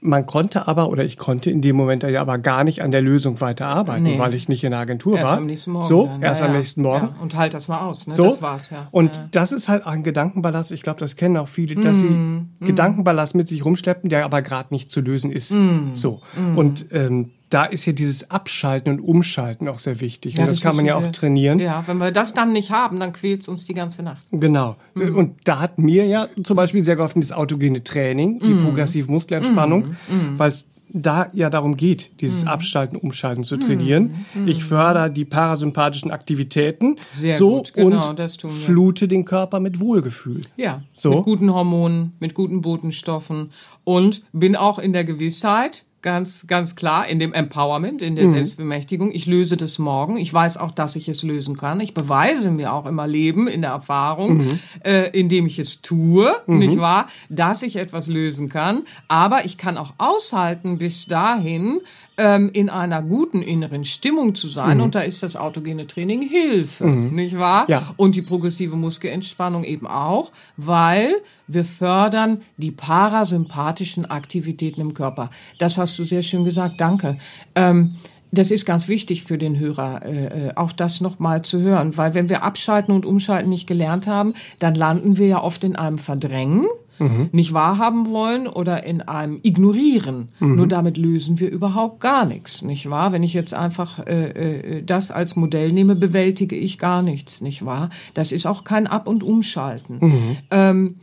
[0.00, 3.00] man konnte aber, oder ich konnte in dem Moment ja aber gar nicht an der
[3.00, 4.18] Lösung weiter arbeiten, nee.
[4.18, 5.30] weil ich nicht in der Agentur erst war.
[5.30, 5.86] Erst am nächsten Morgen.
[5.86, 7.08] So, erst ja, am nächsten Morgen.
[7.14, 7.22] Ja.
[7.22, 8.14] Und halt das mal aus, ne?
[8.14, 8.24] So.
[8.24, 8.88] Das war's, ja.
[8.90, 12.00] Und das ist halt ein Gedankenballast, ich glaube, das kennen auch viele, dass mm.
[12.00, 12.48] sie mm.
[12.66, 15.52] Gedankenballast mit sich rumschleppen, der aber gerade nicht zu lösen ist.
[15.52, 15.94] Mm.
[15.94, 16.20] So.
[16.36, 16.58] Mm.
[16.58, 20.34] Und ähm, da ist ja dieses Abschalten und Umschalten auch sehr wichtig.
[20.34, 21.60] Ja, und das, das kann man ja auch trainieren.
[21.60, 24.26] Ja, wenn wir das dann nicht haben, dann quält es uns die ganze Nacht.
[24.32, 24.74] Genau.
[24.94, 25.14] Mhm.
[25.14, 28.64] Und da hat mir ja zum Beispiel sehr geholfen das autogene Training, die mhm.
[28.64, 30.32] progressive Muskelentspannung, mhm.
[30.32, 30.38] mhm.
[30.38, 32.48] weil es da ja darum geht, dieses mhm.
[32.48, 34.26] Abschalten, Umschalten zu trainieren.
[34.34, 34.48] Mhm.
[34.48, 37.72] Ich fördere die parasympathischen Aktivitäten Sehr so gut.
[37.74, 40.42] Genau, und flute den Körper mit Wohlgefühl.
[40.56, 41.16] Ja, so.
[41.16, 43.52] mit guten Hormonen, mit guten Botenstoffen
[43.84, 48.30] und bin auch in der Gewissheit, ganz, ganz klar in dem Empowerment, in der mhm.
[48.30, 49.10] Selbstbemächtigung.
[49.10, 50.18] Ich löse das morgen.
[50.18, 51.80] Ich weiß auch, dass ich es lösen kann.
[51.80, 54.58] Ich beweise mir auch immer Leben in der Erfahrung, mhm.
[54.84, 56.58] äh, indem ich es tue, mhm.
[56.58, 58.82] nicht wahr, dass ich etwas lösen kann.
[59.08, 61.80] Aber ich kann auch aushalten bis dahin,
[62.16, 64.78] ähm, in einer guten inneren Stimmung zu sein.
[64.78, 64.84] Mhm.
[64.84, 67.14] Und da ist das autogene Training Hilfe, mhm.
[67.14, 67.66] nicht wahr?
[67.68, 67.94] Ja.
[67.96, 75.30] Und die progressive Muskelentspannung eben auch, weil wir fördern die parasympathischen Aktivitäten im Körper.
[75.58, 76.80] Das hast du sehr schön gesagt.
[76.80, 77.18] Danke.
[77.54, 77.96] Ähm,
[78.30, 82.14] das ist ganz wichtig für den Hörer, äh, äh auch das nochmal zu hören, weil
[82.14, 85.98] wenn wir abschalten und umschalten nicht gelernt haben, dann landen wir ja oft in einem
[85.98, 86.66] Verdrängen
[86.98, 87.28] mhm.
[87.32, 90.28] nicht wahrhaben wollen oder in einem Ignorieren.
[90.38, 90.56] Mhm.
[90.56, 93.12] Nur damit lösen wir überhaupt gar nichts, nicht wahr?
[93.12, 97.64] Wenn ich jetzt einfach äh, äh, das als Modell nehme, bewältige ich gar nichts, nicht
[97.64, 97.90] wahr?
[98.14, 99.98] Das ist auch kein Ab- und Umschalten.
[100.00, 100.36] Mhm.
[100.50, 100.94] Ähm,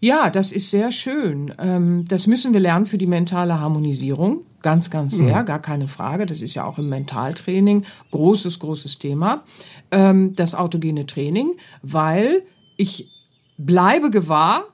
[0.00, 1.52] ja, das ist sehr schön.
[1.58, 4.42] Ähm, das müssen wir lernen für die mentale Harmonisierung.
[4.62, 5.46] Ganz, ganz sehr, mhm.
[5.46, 6.26] gar keine Frage.
[6.26, 9.44] Das ist ja auch im Mentaltraining großes, großes Thema.
[9.90, 12.42] Ähm, das autogene Training, weil
[12.76, 13.08] ich
[13.56, 14.64] bleibe gewahr,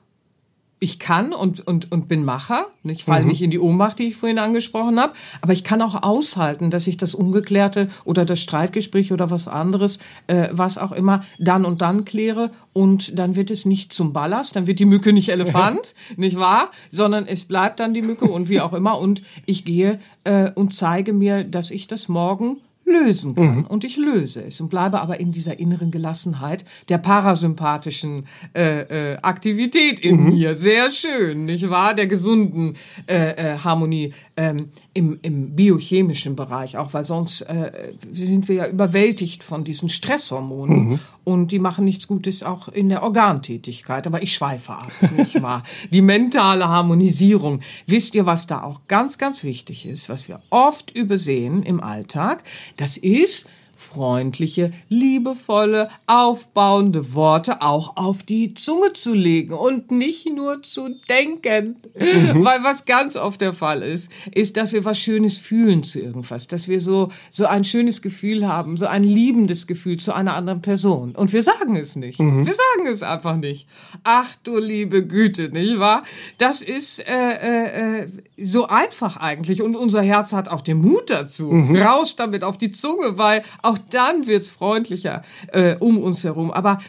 [0.85, 2.67] ich kann und, und, und bin Macher.
[2.83, 3.29] Ich falle mhm.
[3.29, 5.13] nicht in die Ohnmacht, die ich vorhin angesprochen habe.
[5.41, 9.97] Aber ich kann auch aushalten, dass ich das Ungeklärte oder das Streitgespräch oder was anderes,
[10.27, 12.51] äh, was auch immer, dann und dann kläre.
[12.71, 16.69] Und dann wird es nicht zum Ballast, dann wird die Mücke nicht Elefant, nicht wahr?
[16.91, 18.99] Sondern es bleibt dann die Mücke und wie auch immer.
[18.99, 23.57] Und ich gehe äh, und zeige mir, dass ich das morgen lösen kann.
[23.57, 23.65] Mhm.
[23.65, 29.17] Und ich löse es und bleibe aber in dieser inneren Gelassenheit der parasympathischen äh, äh,
[29.21, 30.29] Aktivität in mhm.
[30.29, 30.55] mir.
[30.55, 31.93] Sehr schön, nicht wahr?
[31.93, 34.13] Der gesunden äh, äh, Harmonie.
[34.37, 39.89] Ähm, im, im biochemischen Bereich, auch weil sonst äh, sind wir ja überwältigt von diesen
[39.89, 40.99] Stresshormonen mhm.
[41.25, 44.07] und die machen nichts Gutes auch in der Organtätigkeit.
[44.07, 45.63] Aber ich schweife ab, nicht wahr?
[45.91, 47.59] Die mentale Harmonisierung.
[47.85, 52.43] Wisst ihr, was da auch ganz, ganz wichtig ist, was wir oft übersehen im Alltag?
[52.77, 60.63] Das ist, freundliche, liebevolle, aufbauende Worte auch auf die Zunge zu legen und nicht nur
[60.63, 61.75] zu denken.
[61.93, 62.43] Mhm.
[62.43, 66.47] Weil was ganz oft der Fall ist, ist, dass wir was Schönes fühlen zu irgendwas,
[66.47, 70.61] dass wir so, so ein schönes Gefühl haben, so ein liebendes Gefühl zu einer anderen
[70.61, 71.13] Person.
[71.15, 72.19] Und wir sagen es nicht.
[72.19, 72.45] Mhm.
[72.45, 73.67] Wir sagen es einfach nicht.
[74.03, 76.03] Ach du liebe Güte, nicht wahr?
[76.37, 78.07] Das ist äh, äh, äh
[78.37, 79.61] so einfach eigentlich.
[79.61, 81.51] Und unser Herz hat auch den Mut dazu.
[81.51, 81.77] Mhm.
[81.77, 86.51] Raus damit auf die Zunge, weil auch dann wird's freundlicher äh, um uns herum.
[86.51, 86.79] Aber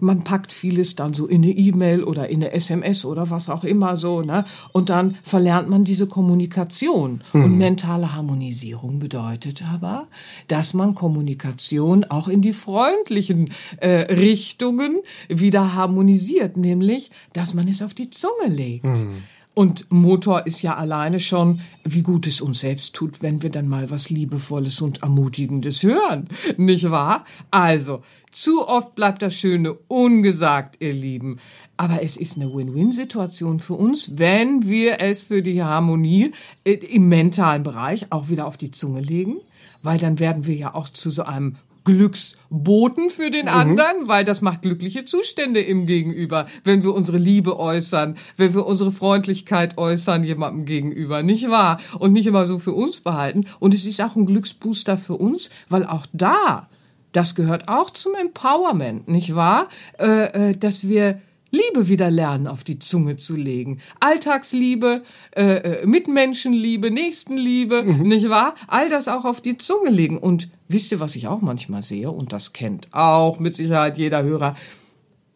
[0.00, 3.64] man packt vieles dann so in eine E-Mail oder in eine SMS oder was auch
[3.64, 4.44] immer so, ne?
[4.72, 7.22] Und dann verlernt man diese Kommunikation.
[7.32, 7.44] Mhm.
[7.44, 10.06] Und mentale Harmonisierung bedeutet aber,
[10.48, 17.82] dass man Kommunikation auch in die freundlichen äh, Richtungen wieder harmonisiert, nämlich, dass man es
[17.82, 18.84] auf die Zunge legt.
[18.84, 19.22] Mhm.
[19.54, 23.68] Und Motor ist ja alleine schon, wie gut es uns selbst tut, wenn wir dann
[23.68, 26.28] mal was Liebevolles und Ermutigendes hören.
[26.56, 27.24] Nicht wahr?
[27.52, 31.38] Also, zu oft bleibt das Schöne ungesagt, ihr Lieben.
[31.76, 36.32] Aber es ist eine Win-Win-Situation für uns, wenn wir es für die Harmonie
[36.64, 39.36] äh, im mentalen Bereich auch wieder auf die Zunge legen,
[39.82, 43.52] weil dann werden wir ja auch zu so einem Glücksboten für den mhm.
[43.52, 48.66] anderen, weil das macht glückliche Zustände im Gegenüber, wenn wir unsere Liebe äußern, wenn wir
[48.66, 51.80] unsere Freundlichkeit äußern jemandem gegenüber, nicht wahr?
[51.98, 53.46] Und nicht immer so für uns behalten.
[53.60, 56.68] Und es ist auch ein Glücksbooster für uns, weil auch da,
[57.12, 59.68] das gehört auch zum Empowerment, nicht wahr?
[59.98, 61.20] Äh, äh, dass wir
[61.54, 63.80] Liebe wieder lernen auf die Zunge zu legen.
[64.00, 65.04] Alltagsliebe,
[65.36, 68.08] äh, äh, Mitmenschenliebe, Nächstenliebe, mhm.
[68.08, 68.54] nicht wahr?
[68.66, 70.18] All das auch auf die Zunge legen.
[70.18, 72.10] Und wisst ihr, was ich auch manchmal sehe?
[72.10, 74.56] Und das kennt auch mit Sicherheit jeder Hörer.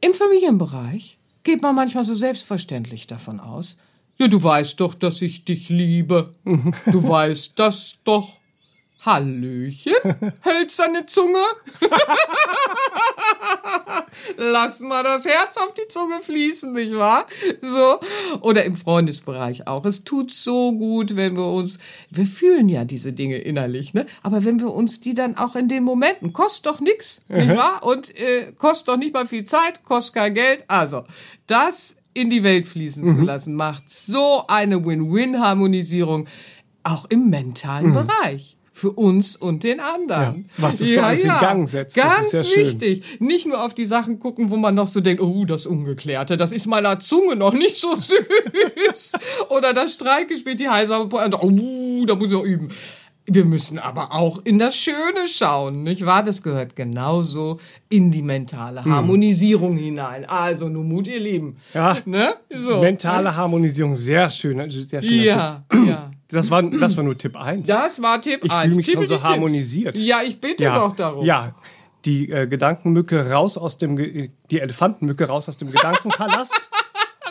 [0.00, 3.78] Im Familienbereich geht man manchmal so selbstverständlich davon aus.
[4.18, 6.34] Ja, du weißt doch, dass ich dich liebe.
[6.42, 6.74] Mhm.
[6.90, 8.38] Du weißt das doch.
[9.00, 9.94] Hallöchen,
[10.44, 11.44] hölzerne Zunge.
[14.36, 17.26] Lass mal das Herz auf die Zunge fließen, nicht wahr?
[17.62, 18.00] So.
[18.40, 19.84] Oder im Freundesbereich auch.
[19.84, 21.78] Es tut so gut, wenn wir uns,
[22.10, 24.04] wir fühlen ja diese Dinge innerlich, ne?
[24.24, 27.84] Aber wenn wir uns die dann auch in den Momenten, kostet doch nix, nicht wahr?
[27.84, 30.64] Und äh, kostet doch nicht mal viel Zeit, kostet kein Geld.
[30.66, 31.04] Also,
[31.46, 33.14] das in die Welt fließen mhm.
[33.14, 36.26] zu lassen, macht so eine Win-Win-Harmonisierung
[36.82, 37.94] auch im mentalen mhm.
[37.94, 40.48] Bereich für uns und den anderen.
[40.56, 41.34] Ja, was es ja, alles ja.
[41.34, 41.96] in Gang setzt.
[41.96, 43.02] Ganz ja wichtig.
[43.18, 46.52] Nicht nur auf die Sachen gucken, wo man noch so denkt, oh, das Ungeklärte, das
[46.52, 49.12] ist meiner Zunge noch nicht so süß.
[49.50, 52.70] Oder das Streitgespiel, die heiße, oh, da muss ich auch üben.
[53.30, 56.22] Wir müssen aber auch in das Schöne schauen, nicht wahr?
[56.22, 57.60] Das gehört genauso
[57.90, 58.90] in die mentale hm.
[58.90, 59.82] Harmonisierung hm.
[59.82, 60.24] hinein.
[60.24, 61.56] Also, nur Mut, ihr Lieben.
[61.74, 61.98] Ja.
[62.06, 62.32] Ne?
[62.48, 62.80] So.
[62.80, 64.70] Mentale Harmonisierung, sehr schön.
[64.70, 65.24] Sehr schön.
[65.24, 66.07] Ja, ja.
[66.28, 67.66] Das war, das war nur Tipp 1.
[67.66, 68.76] Das war Tipp ich 1.
[68.76, 69.94] Ich fühle mich Tipp schon so harmonisiert.
[69.94, 70.06] Tipps.
[70.06, 71.24] Ja, ich bitte ja, doch darum.
[71.24, 71.54] Ja,
[72.04, 76.70] die äh, Gedankenmücke raus aus dem, die Elefantenmücke raus aus dem Gedankenpalast.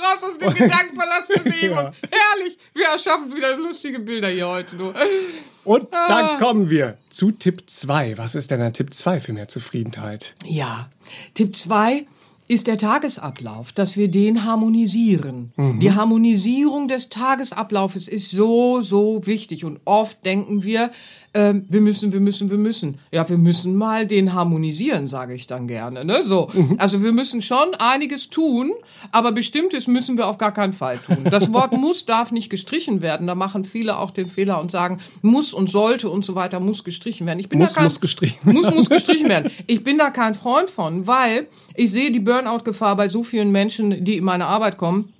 [0.07, 1.77] raus aus dem Gedankenpalast des Egos.
[1.77, 1.91] ja.
[2.11, 2.57] Herrlich.
[2.73, 4.93] Wir erschaffen wieder lustige Bilder hier heute nur.
[5.63, 6.07] Und ah.
[6.07, 8.17] dann kommen wir zu Tipp 2.
[8.17, 10.35] Was ist denn ein Tipp 2 für mehr Zufriedenheit?
[10.45, 10.89] Ja,
[11.33, 12.05] Tipp 2
[12.47, 15.51] ist der Tagesablauf, dass wir den harmonisieren.
[15.57, 15.79] Mhm.
[15.79, 19.65] Die Harmonisierung des Tagesablaufes ist so, so wichtig.
[19.65, 20.91] Und oft denken wir,
[21.37, 22.97] ähm, wir müssen, wir müssen, wir müssen.
[23.11, 26.03] Ja, wir müssen mal den harmonisieren, sage ich dann gerne.
[26.03, 26.23] Ne?
[26.23, 26.49] So.
[26.51, 26.77] Mhm.
[26.79, 28.73] Also wir müssen schon einiges tun,
[29.11, 31.25] aber bestimmtes müssen wir auf gar keinen Fall tun.
[31.29, 33.27] Das Wort muss darf nicht gestrichen werden.
[33.27, 36.83] Da machen viele auch den Fehler und sagen, muss und sollte und so weiter muss
[36.83, 37.39] gestrichen werden.
[37.39, 38.37] Ich bin muss, da kein, muss gestrichen.
[38.57, 39.51] Muss, muss gestrichen werden.
[39.67, 44.03] Ich bin da kein Freund von, weil ich sehe die Burnout-Gefahr bei so vielen Menschen,
[44.03, 45.13] die in meine Arbeit kommen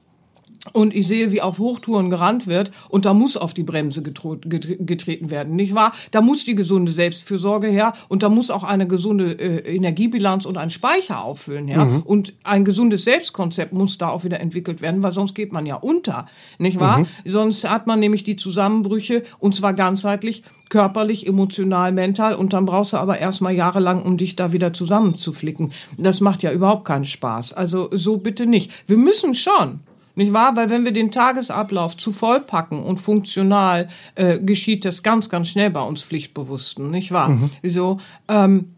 [0.73, 5.30] und ich sehe, wie auf Hochtouren gerannt wird und da muss auf die Bremse getreten
[5.30, 5.93] werden, nicht wahr?
[6.12, 10.58] Da muss die gesunde Selbstfürsorge her und da muss auch eine gesunde äh, Energiebilanz und
[10.58, 12.01] ein Speicher auffüllen her mhm.
[12.01, 15.75] und ein gesundes Selbstkonzept muss da auch wieder entwickelt werden, weil sonst geht man ja
[15.75, 16.27] unter,
[16.58, 16.99] nicht wahr?
[16.99, 17.08] Mhm.
[17.25, 22.93] Sonst hat man nämlich die Zusammenbrüche und zwar ganzheitlich körperlich, emotional, mental und dann brauchst
[22.93, 25.71] du aber erstmal jahrelang, um dich da wieder zusammenzuflicken.
[25.97, 27.53] Das macht ja überhaupt keinen Spaß.
[27.53, 28.71] Also so bitte nicht.
[28.88, 29.80] Wir müssen schon
[30.17, 30.56] nicht wahr?
[30.56, 35.49] Weil wenn wir den Tagesablauf zu voll packen und funktional, äh, geschieht das ganz, ganz
[35.49, 37.30] schnell bei uns Pflichtbewussten, nicht wahr?
[37.30, 37.49] Mhm.
[37.63, 38.73] So, ähm,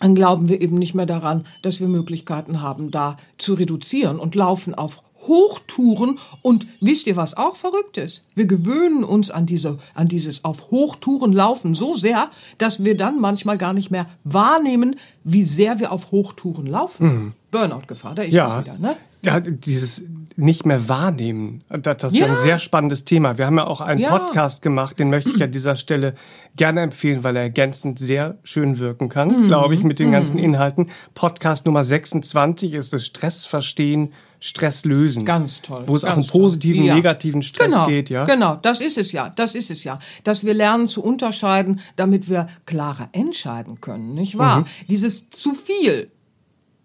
[0.00, 4.34] dann glauben wir eben nicht mehr daran, dass wir Möglichkeiten haben, da zu reduzieren und
[4.34, 8.26] laufen auf Hochtouren und wisst ihr, was auch verrückt ist?
[8.34, 13.20] Wir gewöhnen uns an diese, an dieses auf Hochtouren laufen so sehr, dass wir dann
[13.20, 17.06] manchmal gar nicht mehr wahrnehmen, wie sehr wir auf Hochtouren laufen.
[17.06, 17.32] Mhm.
[17.50, 18.46] Burnout-Gefahr, da ist ja.
[18.46, 18.96] es wieder, ne?
[19.24, 20.02] Ja, dieses
[20.36, 22.26] nicht mehr wahrnehmen, das, das ist ja.
[22.26, 23.38] ein sehr spannendes Thema.
[23.38, 24.18] Wir haben ja auch einen ja.
[24.18, 26.14] Podcast gemacht, den möchte ich an dieser Stelle
[26.56, 29.46] gerne empfehlen, weil er ergänzend sehr schön wirken kann, mhm.
[29.46, 30.44] glaube ich, mit den ganzen mhm.
[30.44, 30.90] Inhalten.
[31.14, 34.12] Podcast Nummer 26 ist das Stress verstehen,
[34.44, 35.24] Stress lösen.
[35.24, 35.84] Ganz toll.
[35.86, 36.96] Wo es auch um positiven, ja.
[36.96, 38.24] negativen Stress genau, geht, ja?
[38.24, 40.00] Genau, das ist es ja, das ist es ja.
[40.24, 44.60] Dass wir lernen zu unterscheiden, damit wir klarer entscheiden können, nicht wahr?
[44.60, 44.64] Mhm.
[44.88, 46.10] Dieses zu viel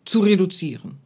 [0.06, 1.00] zu reduzieren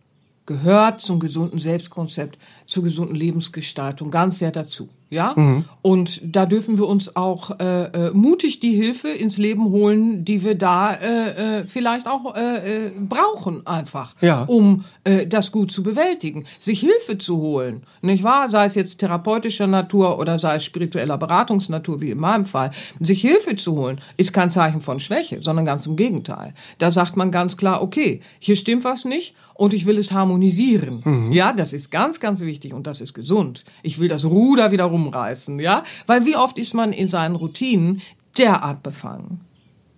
[0.46, 2.38] gehört zum gesunden Selbstkonzept,
[2.72, 4.88] zur gesunden Lebensgestaltung ganz sehr dazu.
[5.10, 5.66] Ja, mhm.
[5.82, 10.42] und da dürfen wir uns auch äh, äh, mutig die Hilfe ins Leben holen, die
[10.42, 14.44] wir da äh, äh, vielleicht auch äh, äh, brauchen, einfach, ja.
[14.44, 16.46] um äh, das gut zu bewältigen.
[16.60, 18.50] Sich Hilfe zu holen, nicht wahr?
[18.50, 22.72] Sei es jetzt therapeutischer Natur oder sei es spiritueller Beratungsnatur, wie in meinem Fall.
[23.02, 26.54] Sich Hilfe zu holen, ist kein Zeichen von Schwäche, sondern ganz im Gegenteil.
[26.78, 31.04] Da sagt man ganz klar, okay, hier stimmt was nicht und ich will es harmonisieren.
[31.06, 31.32] Mhm.
[31.32, 33.64] Ja, das ist ganz, ganz wichtig und das ist gesund.
[33.84, 38.02] Ich will das Ruder wieder rumreißen, ja, weil wie oft ist man in seinen Routinen
[38.40, 39.42] derart befangen,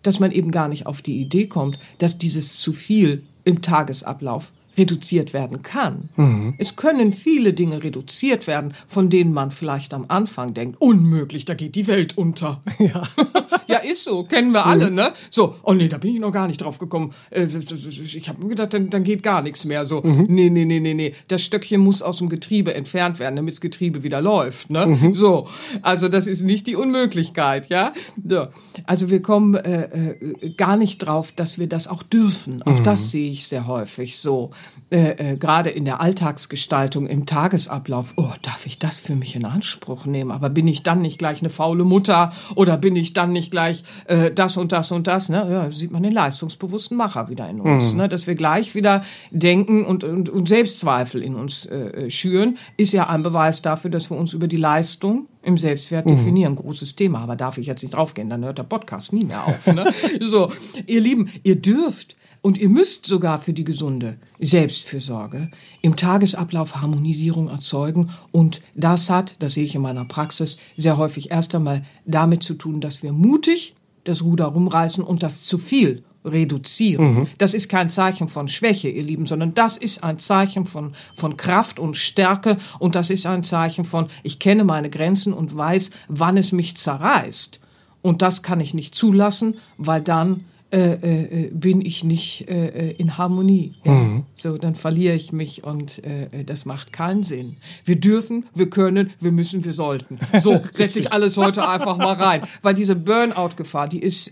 [0.02, 4.52] dass man eben gar nicht auf die Idee kommt, dass dieses zu viel im Tagesablauf
[4.78, 6.10] reduziert werden kann.
[6.16, 6.56] Mhm.
[6.58, 11.54] Es können viele Dinge reduziert werden, von denen man vielleicht am Anfang denkt, unmöglich, da
[11.54, 12.62] geht die Welt unter.
[12.84, 13.04] Ja,
[13.68, 14.96] ja ist so, kennen wir alle, mhm.
[14.96, 15.14] ne?
[15.30, 17.14] So, oh nee, da bin ich noch gar nicht drauf gekommen.
[17.30, 19.86] Äh, ich habe mir gedacht, dann, dann geht gar nichts mehr.
[19.86, 20.26] So, mhm.
[20.28, 21.14] nee, nee, nee, nee, nee.
[21.30, 24.88] Das Stöckchen muss aus dem Getriebe entfernt werden, damit das Getriebe wieder läuft, ne?
[24.88, 25.14] Mhm.
[25.14, 25.48] So,
[25.82, 27.94] also das ist nicht die Unmöglichkeit, ja?
[28.28, 28.48] So.
[28.86, 32.62] Also wir kommen äh, äh, gar nicht drauf, dass wir das auch dürfen.
[32.64, 32.84] Auch mhm.
[32.84, 34.52] das sehe ich sehr häufig so
[34.94, 39.44] äh, äh, gerade in der Alltagsgestaltung, im Tagesablauf, oh, darf ich das für mich in
[39.44, 40.30] Anspruch nehmen?
[40.30, 43.84] Aber bin ich dann nicht gleich eine faule Mutter oder bin ich dann nicht gleich
[44.06, 45.30] äh, das und das und das?
[45.30, 45.48] Ne?
[45.50, 48.02] Ja, sieht man den leistungsbewussten Macher wieder in uns, mhm.
[48.02, 48.10] ne?
[48.10, 52.94] dass wir gleich wieder denken und, und, und Selbstzweifel in uns äh, äh, schüren, ist
[52.94, 56.12] ja ein Beweis dafür, dass wir uns über die Leistung im Selbstwert mhm.
[56.12, 56.56] definieren.
[56.56, 59.66] Großes Thema, aber darf ich jetzt nicht draufgehen, dann hört der Podcast nie mehr auf.
[59.66, 59.92] Ne?
[60.20, 60.52] so,
[60.86, 65.50] ihr Lieben, ihr dürft und ihr müsst sogar für die gesunde Selbstfürsorge
[65.82, 68.12] im Tagesablauf Harmonisierung erzeugen.
[68.34, 72.56] Und das hat, das sehe ich in meiner Praxis, sehr häufig erst einmal damit zu
[72.56, 77.16] tun, dass wir mutig das Ruder rumreißen und das zu viel reduzieren.
[77.16, 77.28] Mhm.
[77.38, 81.38] Das ist kein Zeichen von Schwäche, ihr Lieben, sondern das ist ein Zeichen von, von
[81.38, 85.92] Kraft und Stärke und das ist ein Zeichen von, ich kenne meine Grenzen und weiß,
[86.10, 87.62] wann es mich zerreißt.
[88.02, 92.92] Und das kann ich nicht zulassen, weil dann äh, äh, bin ich nicht äh, äh,
[92.94, 93.76] in Harmonie.
[93.84, 93.92] Ja?
[93.92, 94.24] Mhm.
[94.34, 97.58] So, dann verliere ich mich und äh, äh, das macht keinen Sinn.
[97.86, 100.18] Wir dürfen, wir können, wir müssen, wir sollten.
[100.40, 104.32] So setze ich alles heute einfach mal rein, weil diese Burnout-Gefahr, die ist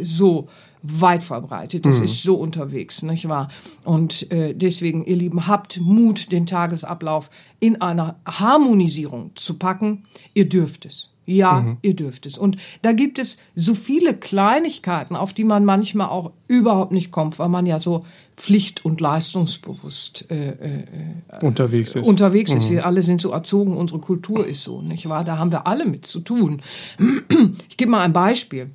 [0.00, 0.48] so
[0.82, 1.86] weit verbreitet.
[1.86, 2.04] Das mhm.
[2.04, 3.48] ist so unterwegs, nicht wahr?
[3.84, 10.04] Und äh, deswegen, ihr Lieben, habt Mut, den Tagesablauf in einer Harmonisierung zu packen.
[10.34, 11.10] Ihr dürft es.
[11.26, 11.76] Ja, mhm.
[11.82, 12.38] ihr dürft es.
[12.38, 17.38] Und da gibt es so viele Kleinigkeiten, auf die man manchmal auch überhaupt nicht kommt,
[17.38, 18.04] weil man ja so
[18.36, 20.84] pflicht- und leistungsbewusst äh, äh,
[21.42, 22.08] unterwegs ist.
[22.08, 22.58] Unterwegs mhm.
[22.58, 22.70] ist.
[22.70, 25.22] Wir alle sind so erzogen, unsere Kultur ist so, nicht wahr?
[25.22, 26.62] Da haben wir alle mit zu tun.
[27.68, 28.70] Ich gebe mal ein Beispiel.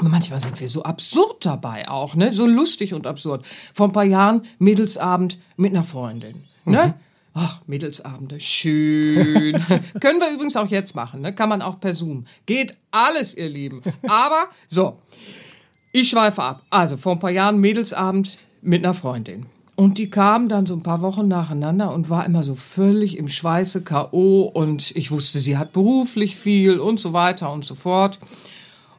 [0.00, 2.32] Manchmal sind wir so absurd dabei auch, ne?
[2.32, 3.44] So lustig und absurd.
[3.72, 6.86] Vor ein paar Jahren Mädelsabend mit einer Freundin, ne?
[6.88, 6.94] Mhm.
[7.36, 9.60] Ach, Mädelsabende, schön.
[10.00, 11.34] Können wir übrigens auch jetzt machen, ne?
[11.34, 12.26] Kann man auch per Zoom.
[12.46, 13.82] Geht alles, ihr Lieben.
[14.06, 14.98] Aber, so.
[15.90, 16.62] Ich schweife ab.
[16.70, 19.46] Also, vor ein paar Jahren Mädelsabend mit einer Freundin.
[19.76, 23.28] Und die kam dann so ein paar Wochen nacheinander und war immer so völlig im
[23.28, 24.42] Schweiße K.O.
[24.42, 28.20] Und ich wusste, sie hat beruflich viel und so weiter und so fort.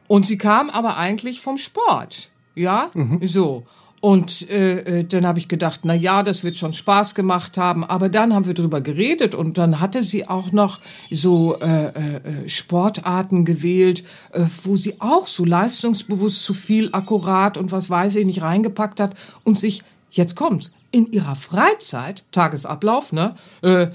[0.08, 2.30] Und sie kam aber eigentlich vom Sport.
[2.54, 3.20] Ja, mhm.
[3.26, 3.64] so.
[4.00, 7.82] Und äh, äh, dann habe ich gedacht, na ja, das wird schon Spaß gemacht haben.
[7.82, 12.48] Aber dann haben wir drüber geredet und dann hatte sie auch noch so äh, äh,
[12.48, 18.26] Sportarten gewählt, äh, wo sie auch so leistungsbewusst zu viel akkurat und was weiß ich
[18.26, 23.88] nicht reingepackt hat und sich jetzt kommt's in ihrer Freizeit Tagesablauf, ne, äh, äh,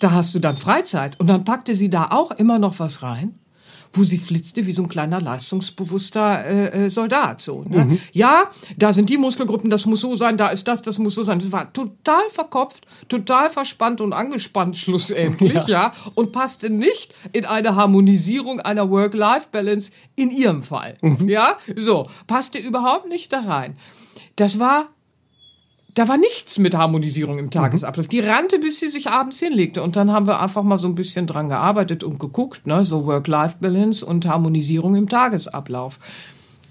[0.00, 3.34] da hast du dann Freizeit und dann packte sie da auch immer noch was rein
[3.94, 7.40] wo sie flitzte wie so ein kleiner leistungsbewusster äh, äh, Soldat.
[7.40, 7.84] So, ne?
[7.84, 7.98] Mhm.
[8.12, 11.22] Ja, da sind die Muskelgruppen, das muss so sein, da ist das, das muss so
[11.22, 11.38] sein.
[11.38, 17.44] Das war total verkopft, total verspannt und angespannt schlussendlich, ja, ja und passte nicht in
[17.44, 20.96] eine Harmonisierung einer Work-Life-Balance in ihrem Fall.
[21.00, 21.28] Mhm.
[21.28, 23.76] Ja, so, passte überhaupt nicht da rein.
[24.36, 24.88] Das war
[25.94, 28.08] da war nichts mit Harmonisierung im Tagesablauf.
[28.08, 29.82] Die rannte, bis sie sich abends hinlegte.
[29.82, 33.06] Und dann haben wir einfach mal so ein bisschen dran gearbeitet und geguckt, ne, so
[33.06, 36.00] Work-Life-Balance und Harmonisierung im Tagesablauf.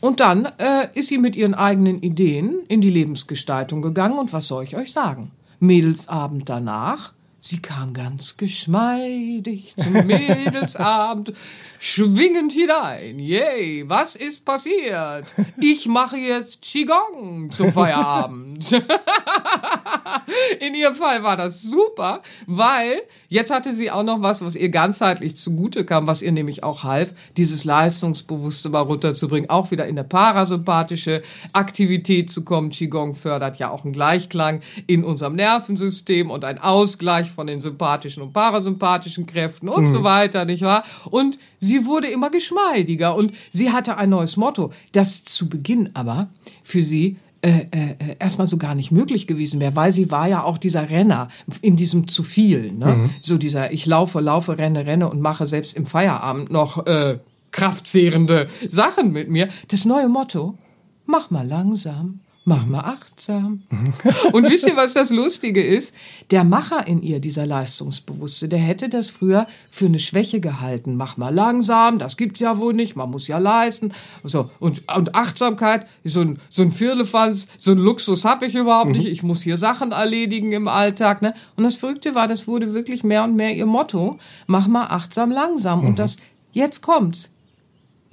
[0.01, 4.17] Und dann äh, ist sie mit ihren eigenen Ideen in die Lebensgestaltung gegangen.
[4.17, 5.31] Und was soll ich euch sagen?
[5.59, 7.13] Mädelsabend danach
[7.45, 11.34] Sie kam ganz geschmeidig zum Mädelsabend,
[11.77, 13.19] schwingend hinein.
[13.19, 15.34] Yay, was ist passiert?
[15.60, 18.71] Ich mache jetzt Qigong zum Feierabend.
[20.62, 23.01] In ihrem Fall war das super, weil
[23.34, 26.84] jetzt hatte sie auch noch was, was ihr ganzheitlich zugute kam, was ihr nämlich auch
[26.84, 32.69] half, dieses Leistungsbewusste mal runterzubringen, auch wieder in eine parasympathische Aktivität zu kommen.
[32.69, 38.22] Qigong fördert ja auch einen Gleichklang in unserem Nervensystem und einen Ausgleich von den sympathischen
[38.22, 39.88] und parasympathischen Kräften und mhm.
[39.88, 40.84] so weiter, nicht wahr?
[41.10, 46.28] Und sie wurde immer geschmeidiger und sie hatte ein neues Motto, das zu Beginn aber
[46.63, 50.43] für sie äh, äh, erstmal so gar nicht möglich gewesen wäre, weil sie war ja
[50.43, 51.27] auch dieser Renner
[51.62, 52.86] in diesem zu viel, ne?
[52.86, 53.10] Mhm.
[53.19, 57.19] So dieser ich laufe, laufe, renne, renne und mache selbst im Feierabend noch äh,
[57.51, 59.49] kraftzehrende Sachen mit mir.
[59.67, 60.58] Das neue Motto,
[61.06, 63.63] mach mal langsam, mach mal achtsam.
[64.34, 65.93] Und wisst ihr, was das Lustige ist?
[66.32, 70.95] Der Macher in ihr, dieser Leistungsbewusste, der hätte das früher für eine Schwäche gehalten.
[70.95, 73.93] Mach mal langsam, das gibt's ja wohl nicht, man muss ja leisten.
[74.23, 78.88] So, und, und Achtsamkeit, so ein, so ein Firlefanz, so ein Luxus habe ich überhaupt
[78.88, 78.97] mhm.
[78.97, 79.08] nicht.
[79.08, 81.21] Ich muss hier Sachen erledigen im Alltag.
[81.21, 81.34] Ne?
[81.56, 84.17] Und das Verrückte war, das wurde wirklich mehr und mehr ihr Motto.
[84.47, 85.82] Mach mal achtsam langsam.
[85.82, 85.88] Mhm.
[85.88, 86.17] Und das,
[86.51, 87.33] jetzt kommt's.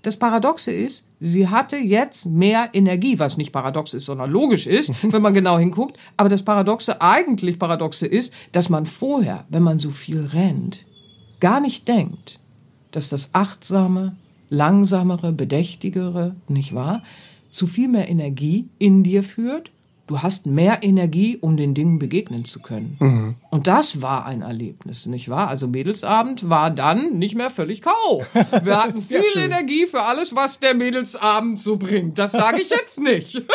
[0.03, 4.93] Das Paradoxe ist, sie hatte jetzt mehr Energie, was nicht paradox ist, sondern logisch ist,
[5.03, 5.99] wenn man genau hinguckt.
[6.17, 10.85] Aber das Paradoxe, eigentlich Paradoxe ist, dass man vorher, wenn man so viel rennt,
[11.41, 12.39] gar nicht denkt,
[12.93, 14.17] dass das achtsame,
[14.49, 17.03] langsamere, bedächtigere, nicht wahr,
[17.51, 19.71] zu viel mehr Energie in dir führt
[20.11, 22.97] du hast mehr Energie, um den Dingen begegnen zu können.
[22.99, 23.37] Mhm.
[23.51, 25.47] Und das war ein Erlebnis, nicht wahr?
[25.49, 28.25] Also Mädelsabend war dann nicht mehr völlig K.O.
[28.65, 29.43] Wir hatten viel schön.
[29.43, 32.19] Energie für alles, was der Mädelsabend so bringt.
[32.19, 33.41] Das sage ich jetzt nicht.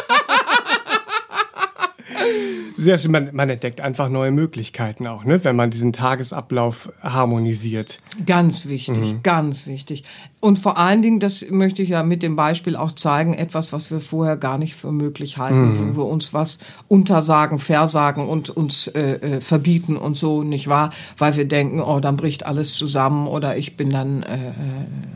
[2.77, 3.11] Sehr schön.
[3.11, 5.43] Man, man, entdeckt einfach neue Möglichkeiten auch, ne?
[5.43, 7.99] wenn man diesen Tagesablauf harmonisiert.
[8.25, 9.23] Ganz wichtig, mhm.
[9.23, 10.03] ganz wichtig.
[10.45, 13.89] Und vor allen Dingen, das möchte ich ja mit dem Beispiel auch zeigen, etwas, was
[13.89, 15.95] wir vorher gar nicht für möglich halten, mhm.
[15.95, 20.91] wo wir uns was untersagen, versagen und uns äh, äh, verbieten und so, nicht wahr?
[21.17, 24.51] Weil wir denken, oh, dann bricht alles zusammen oder ich bin dann äh, äh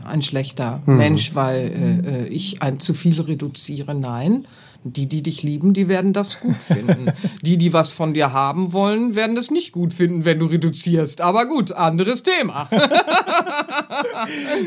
[0.04, 0.96] ein schlechter mhm.
[0.96, 3.94] Mensch, weil äh, äh, ich ein zu viel reduziere.
[3.94, 4.48] Nein
[4.84, 7.12] die, die dich lieben, die werden das gut finden.
[7.42, 11.20] die, die was von dir haben wollen, werden das nicht gut finden, wenn du reduzierst.
[11.20, 12.68] Aber gut, anderes Thema.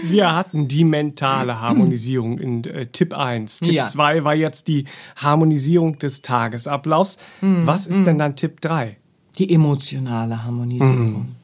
[0.04, 3.60] Wir hatten die mentale Harmonisierung in äh, Tipp 1.
[3.60, 3.86] Tipp ja.
[3.86, 4.86] 2 war jetzt die
[5.16, 7.18] Harmonisierung des Tagesablaufs.
[7.42, 7.66] Mhm.
[7.66, 8.04] Was ist mhm.
[8.04, 8.98] denn dann Tipp 3?
[9.40, 11.12] Die emotionale Harmonisierung.
[11.12, 11.36] Mhm.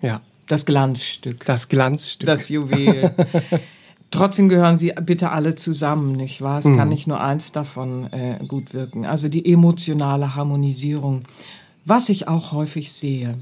[0.00, 0.20] Ja.
[0.46, 1.44] Das Glanzstück.
[1.44, 2.26] Das Glanzstück.
[2.26, 3.14] Das Juwel.
[4.10, 6.60] Trotzdem gehören sie bitte alle zusammen, nicht wahr?
[6.60, 6.76] Es mhm.
[6.76, 9.04] kann nicht nur eins davon äh, gut wirken.
[9.04, 11.24] Also die emotionale Harmonisierung.
[11.84, 13.38] Was ich auch häufig sehe,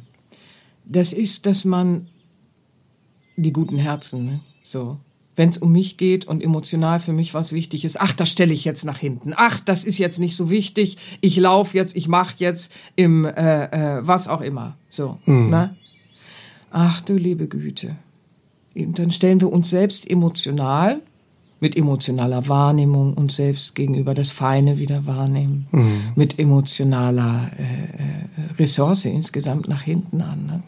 [0.85, 2.09] das ist, dass man
[3.37, 4.41] die guten Herzen, ne?
[4.65, 4.99] So,
[5.37, 8.55] wenn es um mich geht und emotional für mich was wichtig ist, ach, das stelle
[8.55, 9.33] ich jetzt nach hinten.
[9.37, 10.97] Ach, das ist jetzt nicht so wichtig.
[11.21, 14.77] Ich laufe jetzt, ich mache jetzt im äh, äh, was auch immer.
[14.89, 15.51] So, mhm.
[15.51, 15.77] ne?
[16.71, 17.97] Ach du liebe Güte.
[18.75, 21.01] Und dann stellen wir uns selbst emotional,
[21.61, 26.13] mit emotionaler Wahrnehmung uns selbst gegenüber das Feine wieder wahrnehmen, mhm.
[26.15, 30.47] mit emotionaler äh, äh, Ressource insgesamt nach hinten an.
[30.47, 30.63] Ne?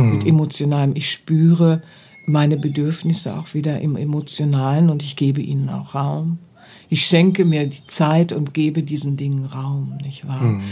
[0.00, 0.12] Mhm.
[0.12, 1.82] Mit emotionalem, ich spüre
[2.24, 6.38] meine Bedürfnisse auch wieder im Emotionalen und ich gebe ihnen auch Raum.
[6.88, 10.42] Ich schenke mir die Zeit und gebe diesen Dingen Raum, nicht wahr?
[10.42, 10.62] Mhm.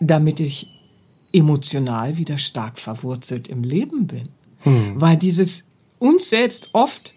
[0.00, 0.68] Damit ich
[1.32, 4.28] emotional wieder stark verwurzelt im Leben bin.
[4.64, 4.92] Mhm.
[4.96, 5.66] Weil dieses
[5.98, 7.14] uns selbst oft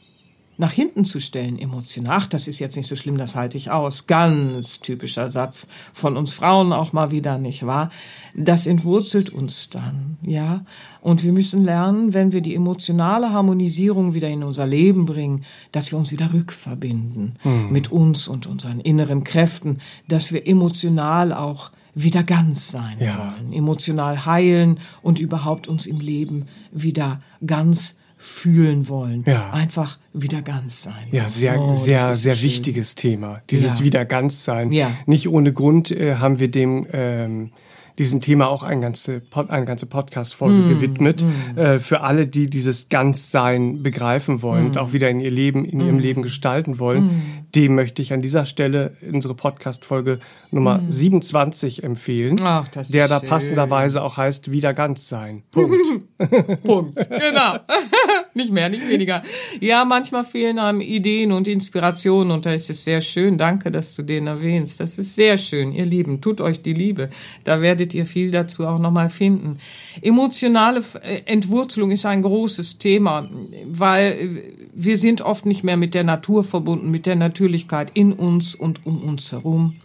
[0.61, 2.19] nach hinten zu stellen, emotional.
[2.21, 4.05] Ach, das ist jetzt nicht so schlimm, das halte ich aus.
[4.05, 7.89] Ganz typischer Satz von uns Frauen auch mal wieder, nicht wahr?
[8.35, 10.63] Das entwurzelt uns dann, ja?
[11.01, 15.91] Und wir müssen lernen, wenn wir die emotionale Harmonisierung wieder in unser Leben bringen, dass
[15.91, 17.71] wir uns wieder rückverbinden hm.
[17.71, 23.17] mit uns und unseren inneren Kräften, dass wir emotional auch wieder ganz sein ja.
[23.17, 29.23] wollen, emotional heilen und überhaupt uns im Leben wieder ganz fühlen wollen.
[29.25, 29.49] Ja.
[29.51, 31.07] Einfach wieder ganz sein.
[31.11, 33.41] Ja, sehr, oh, sehr, sehr so wichtiges Thema.
[33.49, 33.85] Dieses ja.
[33.85, 34.71] wieder ganz sein.
[34.71, 34.91] Ja.
[35.07, 37.51] Nicht ohne Grund äh, haben wir dem ähm,
[37.97, 41.25] diesem Thema auch eine ganze, eine ganze Podcast-Folge mm, gewidmet.
[41.25, 41.57] Mm.
[41.57, 44.67] Äh, für alle, die dieses Ganzsein begreifen wollen mm.
[44.67, 45.99] und auch wieder in ihr Leben, in ihrem mm.
[45.99, 47.40] Leben gestalten wollen.
[47.55, 50.19] Dem möchte ich an dieser Stelle unsere Podcast-Folge
[50.51, 50.91] Nummer mhm.
[50.91, 53.29] 27 empfehlen, Ach, der da schön.
[53.29, 55.43] passenderweise auch heißt Wieder ganz sein.
[55.51, 55.75] Punkt.
[56.63, 57.09] Punkt.
[57.09, 57.59] Genau.
[58.33, 59.21] nicht mehr, nicht weniger.
[59.59, 63.37] Ja, manchmal fehlen einem Ideen und Inspirationen und da ist es sehr schön.
[63.37, 64.79] Danke, dass du den erwähnst.
[64.79, 66.21] Das ist sehr schön, ihr Lieben.
[66.21, 67.09] Tut euch die Liebe.
[67.43, 69.57] Da werdet ihr viel dazu auch nochmal finden.
[70.01, 73.29] Emotionale äh, Entwurzelung ist ein großes Thema,
[73.65, 74.43] weil
[74.73, 78.85] wir sind oft nicht mehr mit der Natur verbunden, mit der Natürlichkeit in uns und
[78.85, 79.75] um uns herum.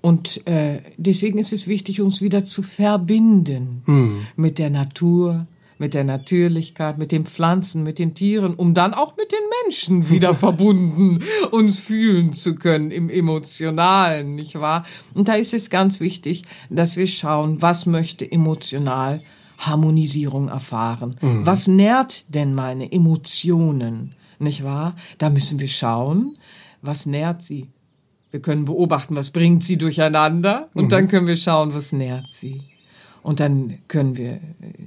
[0.00, 4.26] Und äh, deswegen ist es wichtig, uns wieder zu verbinden Hm.
[4.36, 5.46] mit der Natur,
[5.78, 10.08] mit der Natürlichkeit, mit den Pflanzen, mit den Tieren, um dann auch mit den Menschen
[10.08, 11.20] wieder verbunden
[11.50, 14.84] uns fühlen zu können im Emotionalen, nicht wahr?
[15.14, 19.20] Und da ist es ganz wichtig, dass wir schauen, was möchte emotional
[19.58, 21.16] Harmonisierung erfahren?
[21.22, 24.94] Was nährt denn meine Emotionen, nicht wahr?
[25.18, 26.36] Da müssen wir schauen,
[26.84, 27.70] was nährt sie?
[28.30, 32.62] Wir können beobachten, was bringt sie durcheinander und dann können wir schauen, was nährt sie.
[33.22, 34.40] Und dann können wir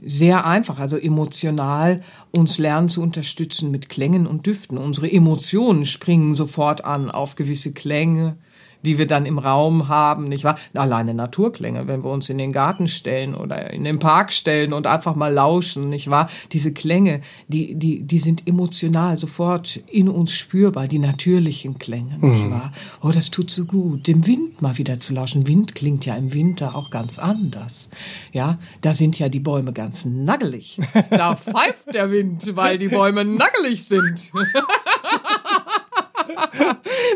[0.06, 4.78] sehr einfach, also emotional, uns lernen zu unterstützen mit Klängen und Düften.
[4.78, 8.38] Unsere Emotionen springen sofort an auf gewisse Klänge,
[8.84, 10.58] die wir dann im Raum haben, nicht wahr?
[10.74, 14.88] Alleine Naturklänge, wenn wir uns in den Garten stellen oder in den Park stellen und
[14.88, 16.30] einfach mal lauschen, nicht wahr?
[16.52, 22.50] Diese Klänge, die, die, die sind emotional sofort in uns spürbar, die natürlichen Klänge, nicht
[22.50, 22.72] wahr?
[23.02, 25.48] Oh, das tut so gut, dem Wind mal wieder zu lauschen.
[25.48, 27.90] Wind klingt ja im Winter auch ganz anders.
[28.32, 30.80] Ja, da sind ja die Bäume ganz naggelig.
[31.10, 34.32] Da pfeift der Wind, weil die Bäume naggelig sind.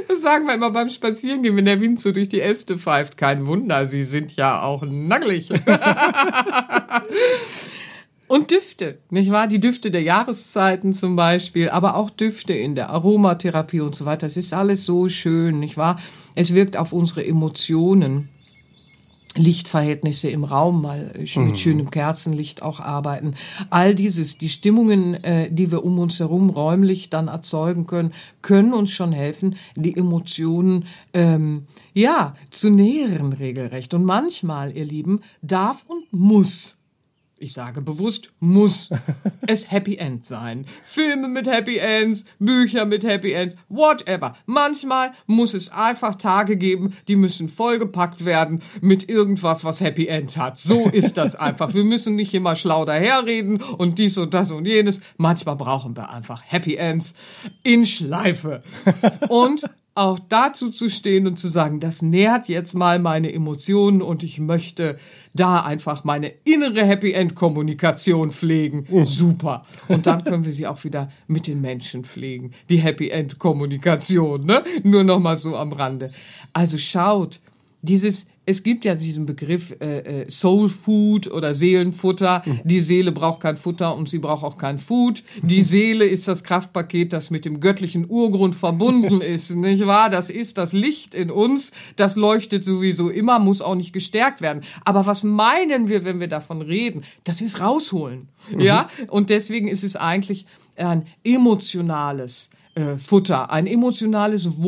[0.07, 3.17] Das sagen wir immer beim Spazierengehen, wenn der Wind so durch die Äste pfeift.
[3.17, 5.49] Kein Wunder, sie sind ja auch naggelig.
[8.27, 9.47] Und Düfte, nicht wahr?
[9.47, 14.25] Die Düfte der Jahreszeiten zum Beispiel, aber auch Düfte in der Aromatherapie und so weiter.
[14.25, 15.99] Das ist alles so schön, nicht wahr?
[16.33, 18.29] Es wirkt auf unsere Emotionen.
[19.35, 23.35] Lichtverhältnisse im Raum mal mit schönem Kerzenlicht auch arbeiten.
[23.69, 28.73] All dieses, die Stimmungen, äh, die wir um uns herum räumlich dann erzeugen können, können
[28.73, 33.93] uns schon helfen, die Emotionen ähm, ja zu nähren regelrecht.
[33.93, 36.80] Und manchmal, ihr Lieben, darf und muss
[37.41, 38.89] ich sage bewusst, muss
[39.47, 40.65] es Happy End sein.
[40.83, 44.35] Filme mit Happy Ends, Bücher mit Happy Ends, whatever.
[44.45, 50.37] Manchmal muss es einfach Tage geben, die müssen vollgepackt werden mit irgendwas, was Happy End
[50.37, 50.59] hat.
[50.59, 51.73] So ist das einfach.
[51.73, 55.01] Wir müssen nicht immer schlau daherreden und dies und das und jenes.
[55.17, 57.15] Manchmal brauchen wir einfach Happy Ends
[57.63, 58.63] in Schleife.
[59.29, 64.23] Und auch dazu zu stehen und zu sagen, das nährt jetzt mal meine Emotionen und
[64.23, 64.97] ich möchte
[65.33, 68.87] da einfach meine innere Happy End Kommunikation pflegen.
[69.03, 69.65] Super.
[69.89, 72.53] Und dann können wir sie auch wieder mit den Menschen pflegen.
[72.69, 74.63] Die Happy End Kommunikation, ne?
[74.83, 76.11] Nur noch mal so am Rande.
[76.53, 77.41] Also schaut,
[77.81, 82.43] dieses es gibt ja diesen Begriff äh, äh, Soul Food oder Seelenfutter.
[82.65, 85.23] Die Seele braucht kein Futter und sie braucht auch kein Food.
[85.41, 90.09] Die Seele ist das Kraftpaket, das mit dem göttlichen Urgrund verbunden ist, nicht wahr?
[90.09, 91.71] Das ist das Licht in uns.
[91.95, 94.63] Das leuchtet sowieso immer, muss auch nicht gestärkt werden.
[94.83, 97.05] Aber was meinen wir, wenn wir davon reden?
[97.23, 98.27] Das ist rausholen,
[98.57, 98.89] ja?
[99.07, 100.45] Und deswegen ist es eigentlich
[100.75, 104.61] ein emotionales äh, Futter, ein emotionales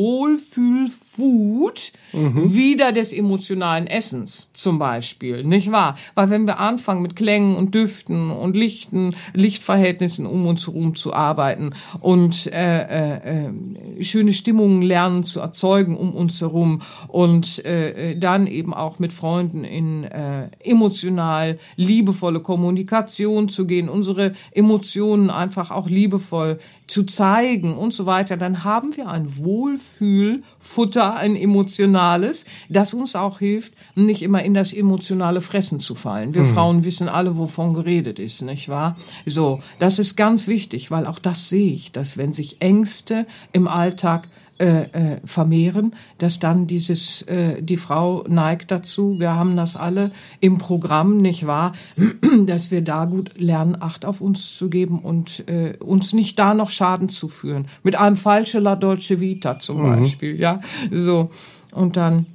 [1.16, 5.96] Wohlfühlfood wieder des emotionalen Essens zum Beispiel, nicht wahr?
[6.14, 11.12] Weil wenn wir anfangen mit Klängen und Düften und Lichten, Lichtverhältnissen um uns herum zu
[11.12, 18.12] arbeiten und äh, äh, äh, schöne Stimmungen lernen zu erzeugen um uns herum und äh,
[18.12, 25.30] äh, dann eben auch mit Freunden in äh, emotional liebevolle Kommunikation zu gehen, unsere Emotionen
[25.30, 32.44] einfach auch liebevoll zu zeigen und so weiter, dann haben wir ein Wohlfühlfutter, ein emotionales,
[32.68, 36.34] das uns auch hilft, nicht immer in das emotionale Fressen zu fallen.
[36.34, 38.96] Wir Frauen wissen alle, wovon geredet ist, nicht wahr?
[39.26, 43.68] So, das ist ganz wichtig, weil auch das sehe ich, dass wenn sich Ängste im
[43.68, 44.28] Alltag
[44.58, 50.12] äh, äh, vermehren, dass dann dieses, äh, die Frau neigt dazu, wir haben das alle
[50.38, 51.72] im Programm, nicht wahr,
[52.46, 56.54] dass wir da gut lernen, Acht auf uns zu geben und äh, uns nicht da
[56.54, 57.66] noch Schaden zuführen.
[57.82, 60.60] Mit einem falschen La Dolce Vita zum Beispiel, ja,
[60.92, 61.30] so.
[61.72, 62.26] Und dann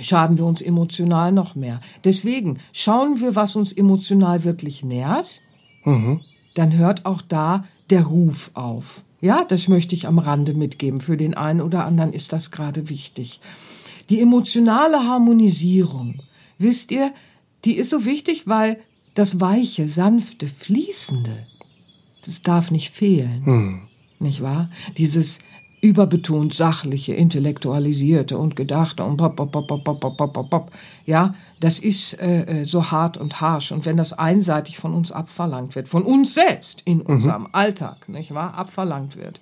[0.00, 1.80] schaden wir uns emotional noch mehr.
[2.04, 5.40] Deswegen schauen wir, was uns emotional wirklich nährt,
[6.54, 9.02] dann hört auch da der Ruf auf.
[9.20, 11.00] Ja, das möchte ich am Rande mitgeben.
[11.00, 13.40] Für den einen oder anderen ist das gerade wichtig.
[14.08, 16.22] Die emotionale Harmonisierung,
[16.58, 17.12] wisst ihr,
[17.64, 18.80] die ist so wichtig, weil
[19.14, 21.46] das weiche, sanfte, fließende,
[22.24, 23.88] das darf nicht fehlen.
[24.18, 24.70] Nicht wahr?
[24.98, 25.38] Dieses
[25.80, 30.70] überbetont sachliche, intellektualisierte und gedachte und pop, pop, pop, pop, pop, pop, pop, pop.
[31.06, 33.72] Ja, das ist äh, so hart und harsh.
[33.72, 37.48] Und wenn das einseitig von uns abverlangt wird, von uns selbst in unserem mhm.
[37.52, 39.40] Alltag, nicht wahr, abverlangt wird,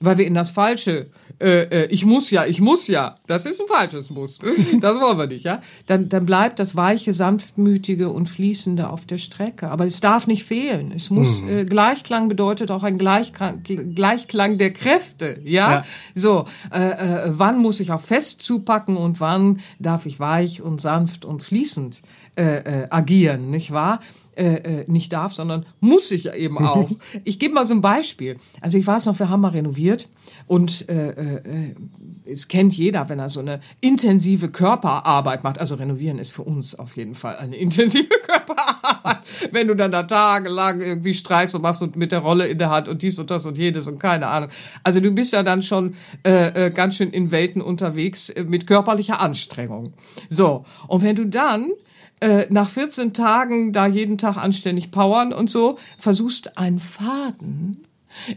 [0.00, 3.60] weil wir in das falsche, äh, äh, ich muss ja, ich muss ja, das ist
[3.60, 4.38] ein falsches Muss,
[4.80, 9.18] das wollen wir nicht, ja, dann, dann bleibt das weiche, sanftmütige und fließende auf der
[9.18, 9.70] Strecke.
[9.70, 10.92] Aber es darf nicht fehlen.
[10.94, 11.48] Es muss, mhm.
[11.48, 15.70] äh, Gleichklang bedeutet auch ein Gleichklang, Gleichklang der Kräfte, ja.
[15.70, 15.84] ja.
[16.14, 20.80] So, äh, äh, wann muss ich auch fest zupacken und wann darf ich weich und
[20.80, 22.02] sanft und fließend
[22.36, 24.00] äh, äh, agieren, nicht wahr?
[24.36, 26.90] Äh, äh, nicht darf, sondern muss ich ja eben auch.
[27.24, 28.36] ich gebe mal so ein Beispiel.
[28.60, 30.10] Also ich weiß noch, wir haben mal renoviert
[30.46, 31.74] und äh, äh,
[32.26, 35.58] es kennt jeder, wenn er so eine intensive Körperarbeit macht.
[35.58, 39.22] Also renovieren ist für uns auf jeden Fall eine intensive Körperarbeit.
[39.52, 42.68] Wenn du dann da tagelang irgendwie streichst und machst und mit der Rolle in der
[42.68, 44.50] Hand und dies und das und jedes und keine Ahnung.
[44.82, 45.94] Also du bist ja dann schon
[46.26, 49.94] äh, äh, ganz schön in Welten unterwegs äh, mit körperlicher Anstrengung.
[50.28, 51.70] So, und wenn du dann
[52.20, 57.86] äh, nach 14 Tagen da jeden Tag anständig powern und so, versuchst einen Faden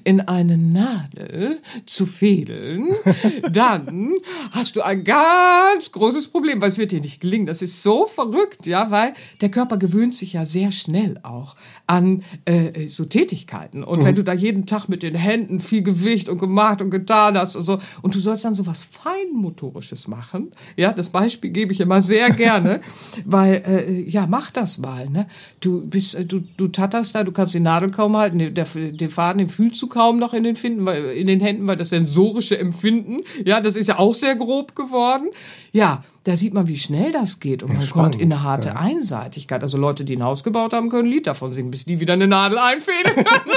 [0.04, 2.96] in eine Nadel zu fädeln,
[3.52, 4.14] dann
[4.52, 7.46] hast du ein ganz großes Problem, weil es wird dir nicht gelingen.
[7.46, 11.56] Das ist so verrückt, ja, weil der Körper gewöhnt sich ja sehr schnell auch
[11.90, 13.84] an äh, so Tätigkeiten.
[13.84, 14.06] Und mhm.
[14.06, 17.56] wenn du da jeden Tag mit den Händen viel Gewicht und gemacht und getan hast
[17.56, 21.80] und so, und du sollst dann so was Feinmotorisches machen, ja, das Beispiel gebe ich
[21.80, 22.82] immer sehr gerne,
[23.26, 25.28] weil, äh, ja, mach das mal, ne?
[25.62, 29.10] Du bist, äh, du, du tatterst da, du kannst die Nadel kaum halten, der, der
[29.10, 31.90] Faden, den fühlst du kaum noch in den, Finden, weil, in den Händen, weil das
[31.90, 35.30] sensorische Empfinden, ja, das ist ja auch sehr grob geworden.
[35.72, 38.44] Ja, da sieht man, wie schnell das geht und ja, man spannend, kommt in eine
[38.44, 38.76] harte ja.
[38.76, 39.64] Einseitigkeit.
[39.64, 42.14] Also Leute, die ein Haus gebaut haben, können ein Lied davon singen, bis die wieder
[42.14, 43.26] eine Nadel einfädeln können.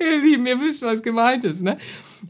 [0.00, 1.62] Ihr Lieben, ihr wisst, was gemeint ist.
[1.62, 1.78] Ne?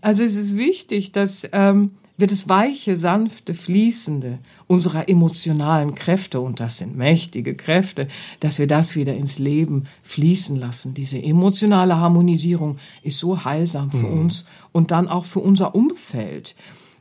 [0.01, 6.61] Also es ist wichtig, dass ähm, wir das weiche, sanfte, fließende unserer emotionalen Kräfte, und
[6.61, 8.09] das sind mächtige Kräfte,
[8.41, 10.95] dass wir das wieder ins Leben fließen lassen.
[10.95, 14.21] Diese emotionale Harmonisierung ist so heilsam für mhm.
[14.21, 16.55] uns und dann auch für unser Umfeld.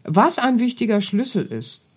[0.03, 1.87] Was ein wichtiger Schlüssel ist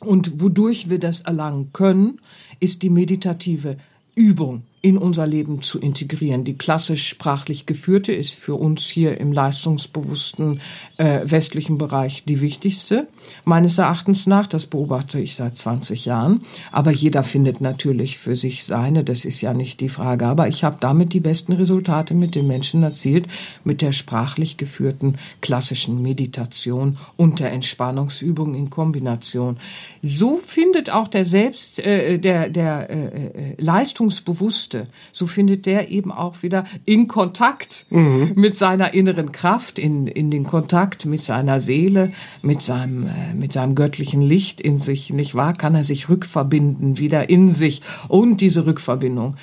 [0.00, 2.20] und wodurch wir das erlangen können,
[2.60, 3.76] ist die meditative
[4.14, 6.42] Übung in unser Leben zu integrieren.
[6.42, 10.60] Die klassisch sprachlich geführte ist für uns hier im leistungsbewussten
[10.96, 13.06] äh, westlichen Bereich die wichtigste.
[13.44, 16.42] Meines Erachtens nach, das beobachte ich seit 20 Jahren.
[16.72, 20.26] Aber jeder findet natürlich für sich seine, das ist ja nicht die Frage.
[20.26, 23.28] Aber ich habe damit die besten Resultate mit den Menschen erzielt,
[23.62, 29.58] mit der sprachlich geführten klassischen Meditation und der Entspannungsübung in Kombination.
[30.02, 35.90] So findet auch der Selbst, äh, der, der äh, äh leistungsbewusste möchte, so findet der
[35.90, 38.32] eben auch wieder in Kontakt mhm.
[38.34, 42.12] mit seiner inneren Kraft, in, in den Kontakt mit seiner Seele,
[42.42, 45.54] mit seinem, äh, mit seinem göttlichen Licht in sich, nicht wahr?
[45.54, 47.82] Kann er sich rückverbinden, wieder in sich.
[48.08, 49.36] Und diese Rückverbindung,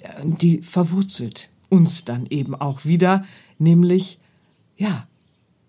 [0.00, 3.24] äh, die verwurzelt uns dann eben auch wieder,
[3.58, 4.18] nämlich,
[4.76, 5.06] ja,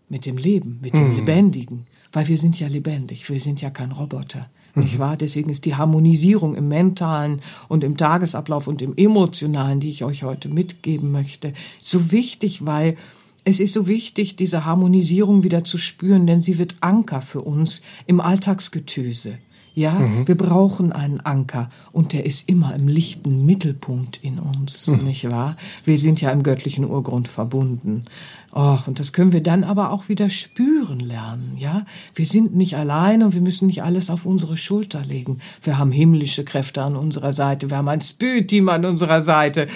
[0.10, 1.16] mit dem Leben, mit dem mhm.
[1.18, 1.88] Lebendigen.
[2.14, 4.50] Weil wir sind ja lebendig, wir sind ja kein Roboter.
[4.78, 5.18] Nicht wahr?
[5.18, 10.24] Deswegen ist die Harmonisierung im mentalen und im Tagesablauf und im emotionalen, die ich euch
[10.24, 12.96] heute mitgeben möchte, so wichtig, weil
[13.44, 17.82] es ist so wichtig, diese Harmonisierung wieder zu spüren, denn sie wird Anker für uns
[18.06, 19.38] im Alltagsgetöse.
[19.78, 20.28] Ja, mhm.
[20.28, 24.98] wir brauchen einen Anker und der ist immer im lichten Mittelpunkt in uns, mhm.
[25.06, 25.56] nicht wahr?
[25.86, 28.06] Wir sind ja im göttlichen Urgrund verbunden.
[28.52, 31.86] Och, und das können wir dann aber auch wieder spüren lernen, ja?
[32.16, 35.38] Wir sind nicht alleine und wir müssen nicht alles auf unsere Schulter legen.
[35.62, 39.68] Wir haben himmlische Kräfte an unserer Seite, wir haben ein Spüteam an unserer Seite.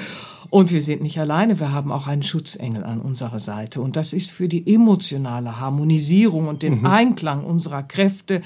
[0.52, 3.80] Und wir sind nicht alleine, wir haben auch einen Schutzengel an unserer Seite.
[3.80, 6.88] Und das ist für die emotionale Harmonisierung und den mhm.
[6.88, 8.42] Einklang unserer Kräfte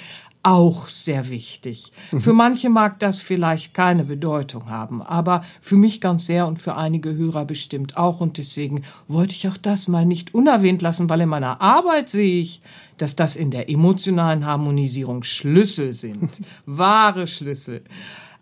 [0.46, 1.92] auch sehr wichtig.
[2.12, 2.20] Mhm.
[2.20, 6.76] Für manche mag das vielleicht keine Bedeutung haben, aber für mich ganz sehr und für
[6.76, 8.22] einige Hörer bestimmt auch.
[8.22, 12.42] Und deswegen wollte ich auch das mal nicht unerwähnt lassen, weil in meiner Arbeit sehe
[12.42, 12.62] ich,
[12.98, 16.30] dass das in der emotionalen Harmonisierung Schlüssel sind.
[16.68, 17.84] Wahre Schlüssel.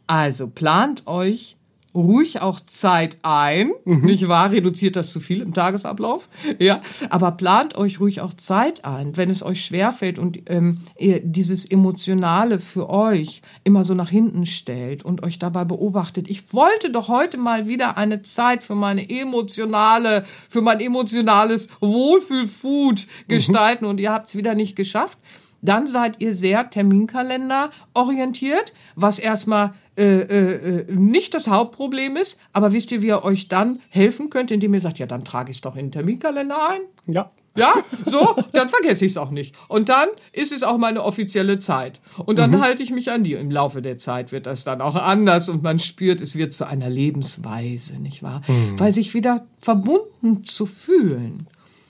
[0.06, 1.56] Also plant euch
[1.94, 4.06] ruhig auch Zeit ein, mhm.
[4.06, 4.52] nicht wahr?
[4.52, 6.30] Reduziert das zu viel im Tagesablauf,
[6.60, 6.82] ja.
[7.10, 11.66] Aber plant euch ruhig auch Zeit ein, wenn es euch schwerfällt und ähm, ihr dieses
[11.66, 16.30] Emotionale für euch immer so nach hinten stellt und euch dabei beobachtet.
[16.30, 23.06] Ich wollte doch heute mal wieder eine Zeit für meine emotionale, für mein emotionales Wohlfühlfood
[23.06, 23.28] mhm.
[23.28, 23.92] gestalten mhm.
[23.92, 25.18] und ihr habt es wieder nicht geschafft
[25.64, 32.40] dann seid ihr sehr Terminkalender orientiert, was erstmal äh, äh, nicht das Hauptproblem ist.
[32.52, 35.52] Aber wisst ihr, wie ihr euch dann helfen könnt, indem ihr sagt, ja, dann trage
[35.52, 36.82] ich es doch in den Terminkalender ein.
[37.08, 37.32] Ja.
[37.56, 39.56] Ja, so, dann vergesse ich es auch nicht.
[39.68, 42.02] Und dann ist es auch meine offizielle Zeit.
[42.26, 43.34] Und dann halte ich mich an die.
[43.34, 46.66] Im Laufe der Zeit wird das dann auch anders und man spürt, es wird zu
[46.66, 48.42] einer Lebensweise, nicht wahr?
[48.78, 51.46] Weil sich wieder verbunden zu fühlen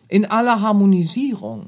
[0.10, 1.68] in aller Harmonisierung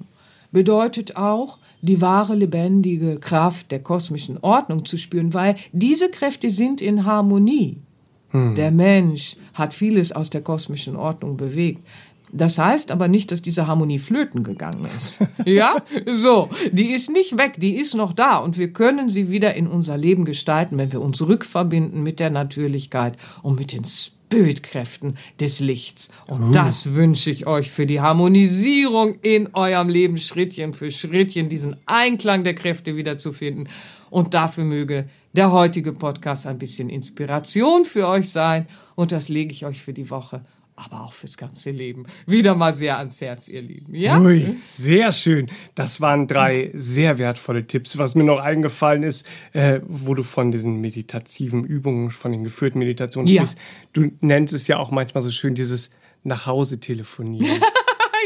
[0.56, 6.82] bedeutet auch, die wahre lebendige Kraft der kosmischen Ordnung zu spüren, weil diese Kräfte sind
[6.82, 7.82] in Harmonie.
[8.32, 11.82] Der Mensch hat vieles aus der kosmischen Ordnung bewegt.
[12.32, 15.20] Das heißt aber nicht, dass diese Harmonie flöten gegangen ist.
[15.46, 19.56] Ja, so, die ist nicht weg, die ist noch da und wir können sie wieder
[19.56, 23.84] in unser Leben gestalten, wenn wir uns rückverbinden mit der Natürlichkeit und mit den
[24.26, 26.10] Spirit-Kräften des Lichts.
[26.28, 31.76] Und das wünsche ich euch für die Harmonisierung in eurem Leben Schrittchen für Schrittchen, diesen
[31.86, 33.70] Einklang der Kräfte wiederzufinden.
[34.10, 38.68] Und dafür möge der heutige Podcast ein bisschen Inspiration für euch sein.
[38.96, 40.46] Und das lege ich euch für die Woche
[40.76, 42.06] aber auch fürs ganze Leben.
[42.26, 43.96] Wieder mal sehr ans Herz, ihr Lieben.
[43.96, 44.20] Ja?
[44.20, 45.50] Ui, sehr schön.
[45.74, 47.98] Das waren drei sehr wertvolle Tipps.
[47.98, 52.80] Was mir noch eingefallen ist, äh, wo du von diesen meditativen Übungen, von den geführten
[52.80, 53.42] Meditationen Ja.
[53.44, 53.58] sprichst,
[53.94, 55.90] du nennst es ja auch manchmal so schön dieses
[56.24, 57.60] nach Hause telefonieren.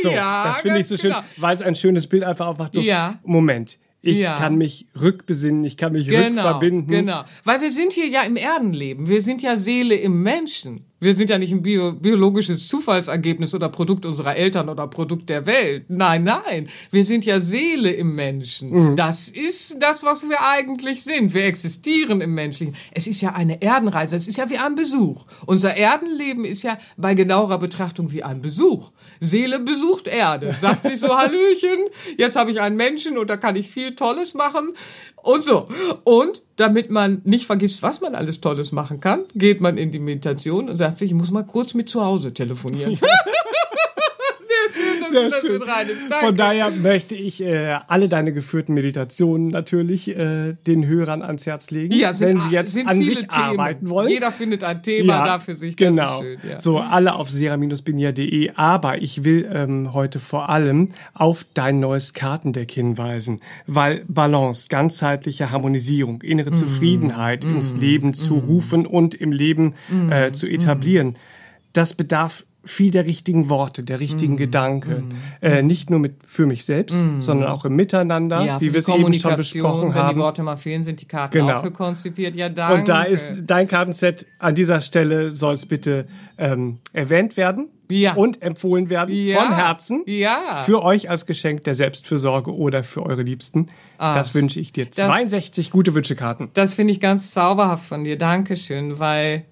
[0.01, 1.23] So, Ja, das finde ich so schön, genau.
[1.35, 2.73] weil es ein schönes Bild einfach aufmacht.
[2.73, 3.19] So, Ja.
[3.25, 4.37] Moment, ich Ja.
[4.37, 6.87] kann mich rückbesinnen, ich kann mich Genau, rückverbinden.
[6.87, 7.25] genau.
[7.43, 9.09] Weil wir sind hier ja im Erdenleben.
[9.09, 10.85] Wir sind ja Seele im Menschen.
[11.01, 15.45] Wir sind ja nicht ein bio biologisches Zufallsergebnis oder Produkt unserer Eltern oder Produkt der
[15.45, 15.85] Welt.
[15.87, 16.69] Nein, nein.
[16.91, 18.95] Wir sind ja Seele im Menschen.
[18.95, 21.33] Das ist das, was wir eigentlich sind.
[21.33, 22.75] Wir existieren im Menschlichen.
[22.91, 24.15] Es ist ja eine Erdenreise.
[24.15, 25.25] Es ist ja wie ein Besuch.
[25.45, 28.91] Unser Erdenleben ist ja bei genauerer Betrachtung wie ein Besuch.
[29.21, 30.55] Seele besucht Erde.
[30.57, 31.79] Sagt sich so, Hallöchen,
[32.17, 34.73] jetzt habe ich einen Menschen und da kann ich viel Tolles machen.
[35.23, 35.67] Und so.
[36.03, 39.99] Und damit man nicht vergisst, was man alles Tolles machen kann, geht man in die
[39.99, 42.95] Meditation und sagt sich, ich muss mal kurz mit zu Hause telefonieren.
[42.99, 44.93] Sehr schön, dass Sehr du das schön.
[44.93, 46.09] mit reinnimmst.
[46.09, 46.25] Danke.
[46.25, 51.71] Von daher möchte ich äh, alle deine geführten Meditationen natürlich äh, den Hörern ans Herz
[51.71, 53.29] legen, ja, sind, wenn sie jetzt an sich Themen.
[53.31, 54.09] arbeiten wollen.
[54.09, 55.75] Jeder findet ein Thema da für sich.
[55.75, 56.19] Das Genau.
[56.21, 56.59] ist schön, ja.
[56.59, 58.51] So, alle auf sera-benia.de.
[58.55, 65.51] Aber ich will ähm, heute vor allem auf dein neues Kartendeck hinweisen, weil Balance, ganzheitliche
[65.51, 69.73] Harmonisierung, innere Zufriedenheit ins Leben zu rufen und im Leben
[70.09, 71.15] äh, zu etablieren,
[71.73, 75.13] das bedarf viel der richtigen Worte, der richtigen Gedanken.
[75.41, 78.87] Äh, nicht nur mit für mich selbst, sondern auch im Miteinander, ja, wie wir es
[78.89, 80.15] eben schon besprochen wenn haben.
[80.17, 81.57] die Worte mal fehlen, sind die Karten Genau.
[81.57, 82.35] auch für konzipiert.
[82.35, 82.79] Ja, danke.
[82.79, 86.05] Und da ist dein Kartenset an dieser Stelle soll es bitte
[86.37, 88.13] ähm, erwähnt werden Ja.
[88.15, 89.41] und empfohlen werden Ja.
[89.41, 90.61] von Herzen Ja.
[90.65, 93.67] für euch als Geschenk der Selbstfürsorge oder für eure Liebsten.
[93.97, 94.91] das wünsche ich dir.
[94.91, 96.49] 62 gute Wünschekarten.
[96.53, 98.17] Das finde ich ganz zauberhaft von dir.
[98.17, 99.45] Dankeschön, weil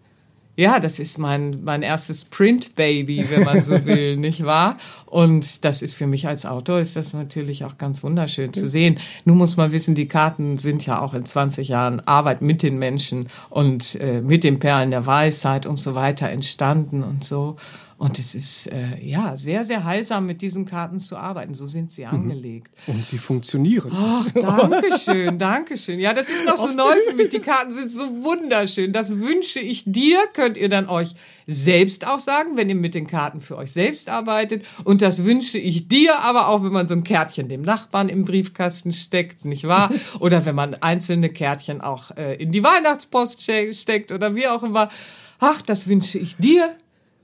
[0.57, 4.77] ja, das ist mein, mein erstes Print-Baby, wenn man so will, nicht wahr?
[5.05, 8.99] Und das ist für mich als Autor ist das natürlich auch ganz wunderschön zu sehen.
[9.23, 12.79] Nun muss man wissen, die Karten sind ja auch in 20 Jahren Arbeit mit den
[12.79, 17.57] Menschen und äh, mit den Perlen der Weisheit und so weiter entstanden und so.
[17.97, 21.55] Und es ist äh, ja sehr, sehr heilsam, mit diesen Karten zu arbeiten.
[21.55, 22.71] So sind sie angelegt.
[22.85, 23.91] Und sie funktionieren.
[23.91, 25.99] Ach, danke schön, danke schön.
[25.99, 27.29] Ja, das ist noch so neu für mich.
[27.29, 28.93] Die Karten sind so wunderschön.
[28.93, 31.15] Das wünsche ich dir, könnt ihr dann euch
[31.47, 34.63] selbst auch sagen, wenn ihr mit den Karten für euch selbst arbeitet.
[34.83, 38.25] Und das wünsche ich dir aber auch, wenn man so ein Kärtchen dem Nachbarn im
[38.25, 39.91] Briefkasten steckt, nicht wahr?
[40.19, 44.61] Oder wenn man einzelne Kärtchen auch äh, in die Weihnachtspost ste- steckt oder wie auch
[44.61, 44.89] immer.
[45.39, 46.75] Ach, das wünsche ich dir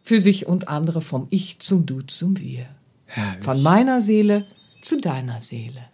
[0.04, 2.68] für sich und andere vom Ich zum Du zum Wir.
[3.06, 3.43] Herrlich.
[3.43, 4.45] Von meiner Seele
[4.82, 5.86] zu deiner Seele.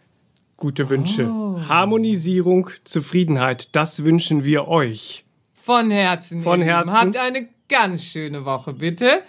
[0.58, 1.30] Gute Wünsche.
[1.30, 1.60] Oh.
[1.70, 5.24] Harmonisierung, Zufriedenheit, das wünschen wir euch.
[5.54, 6.42] Von Herzen.
[6.42, 6.76] Von ihr Lieben.
[6.76, 6.94] Herzen.
[6.94, 9.22] Habt eine ganz schöne Woche, bitte.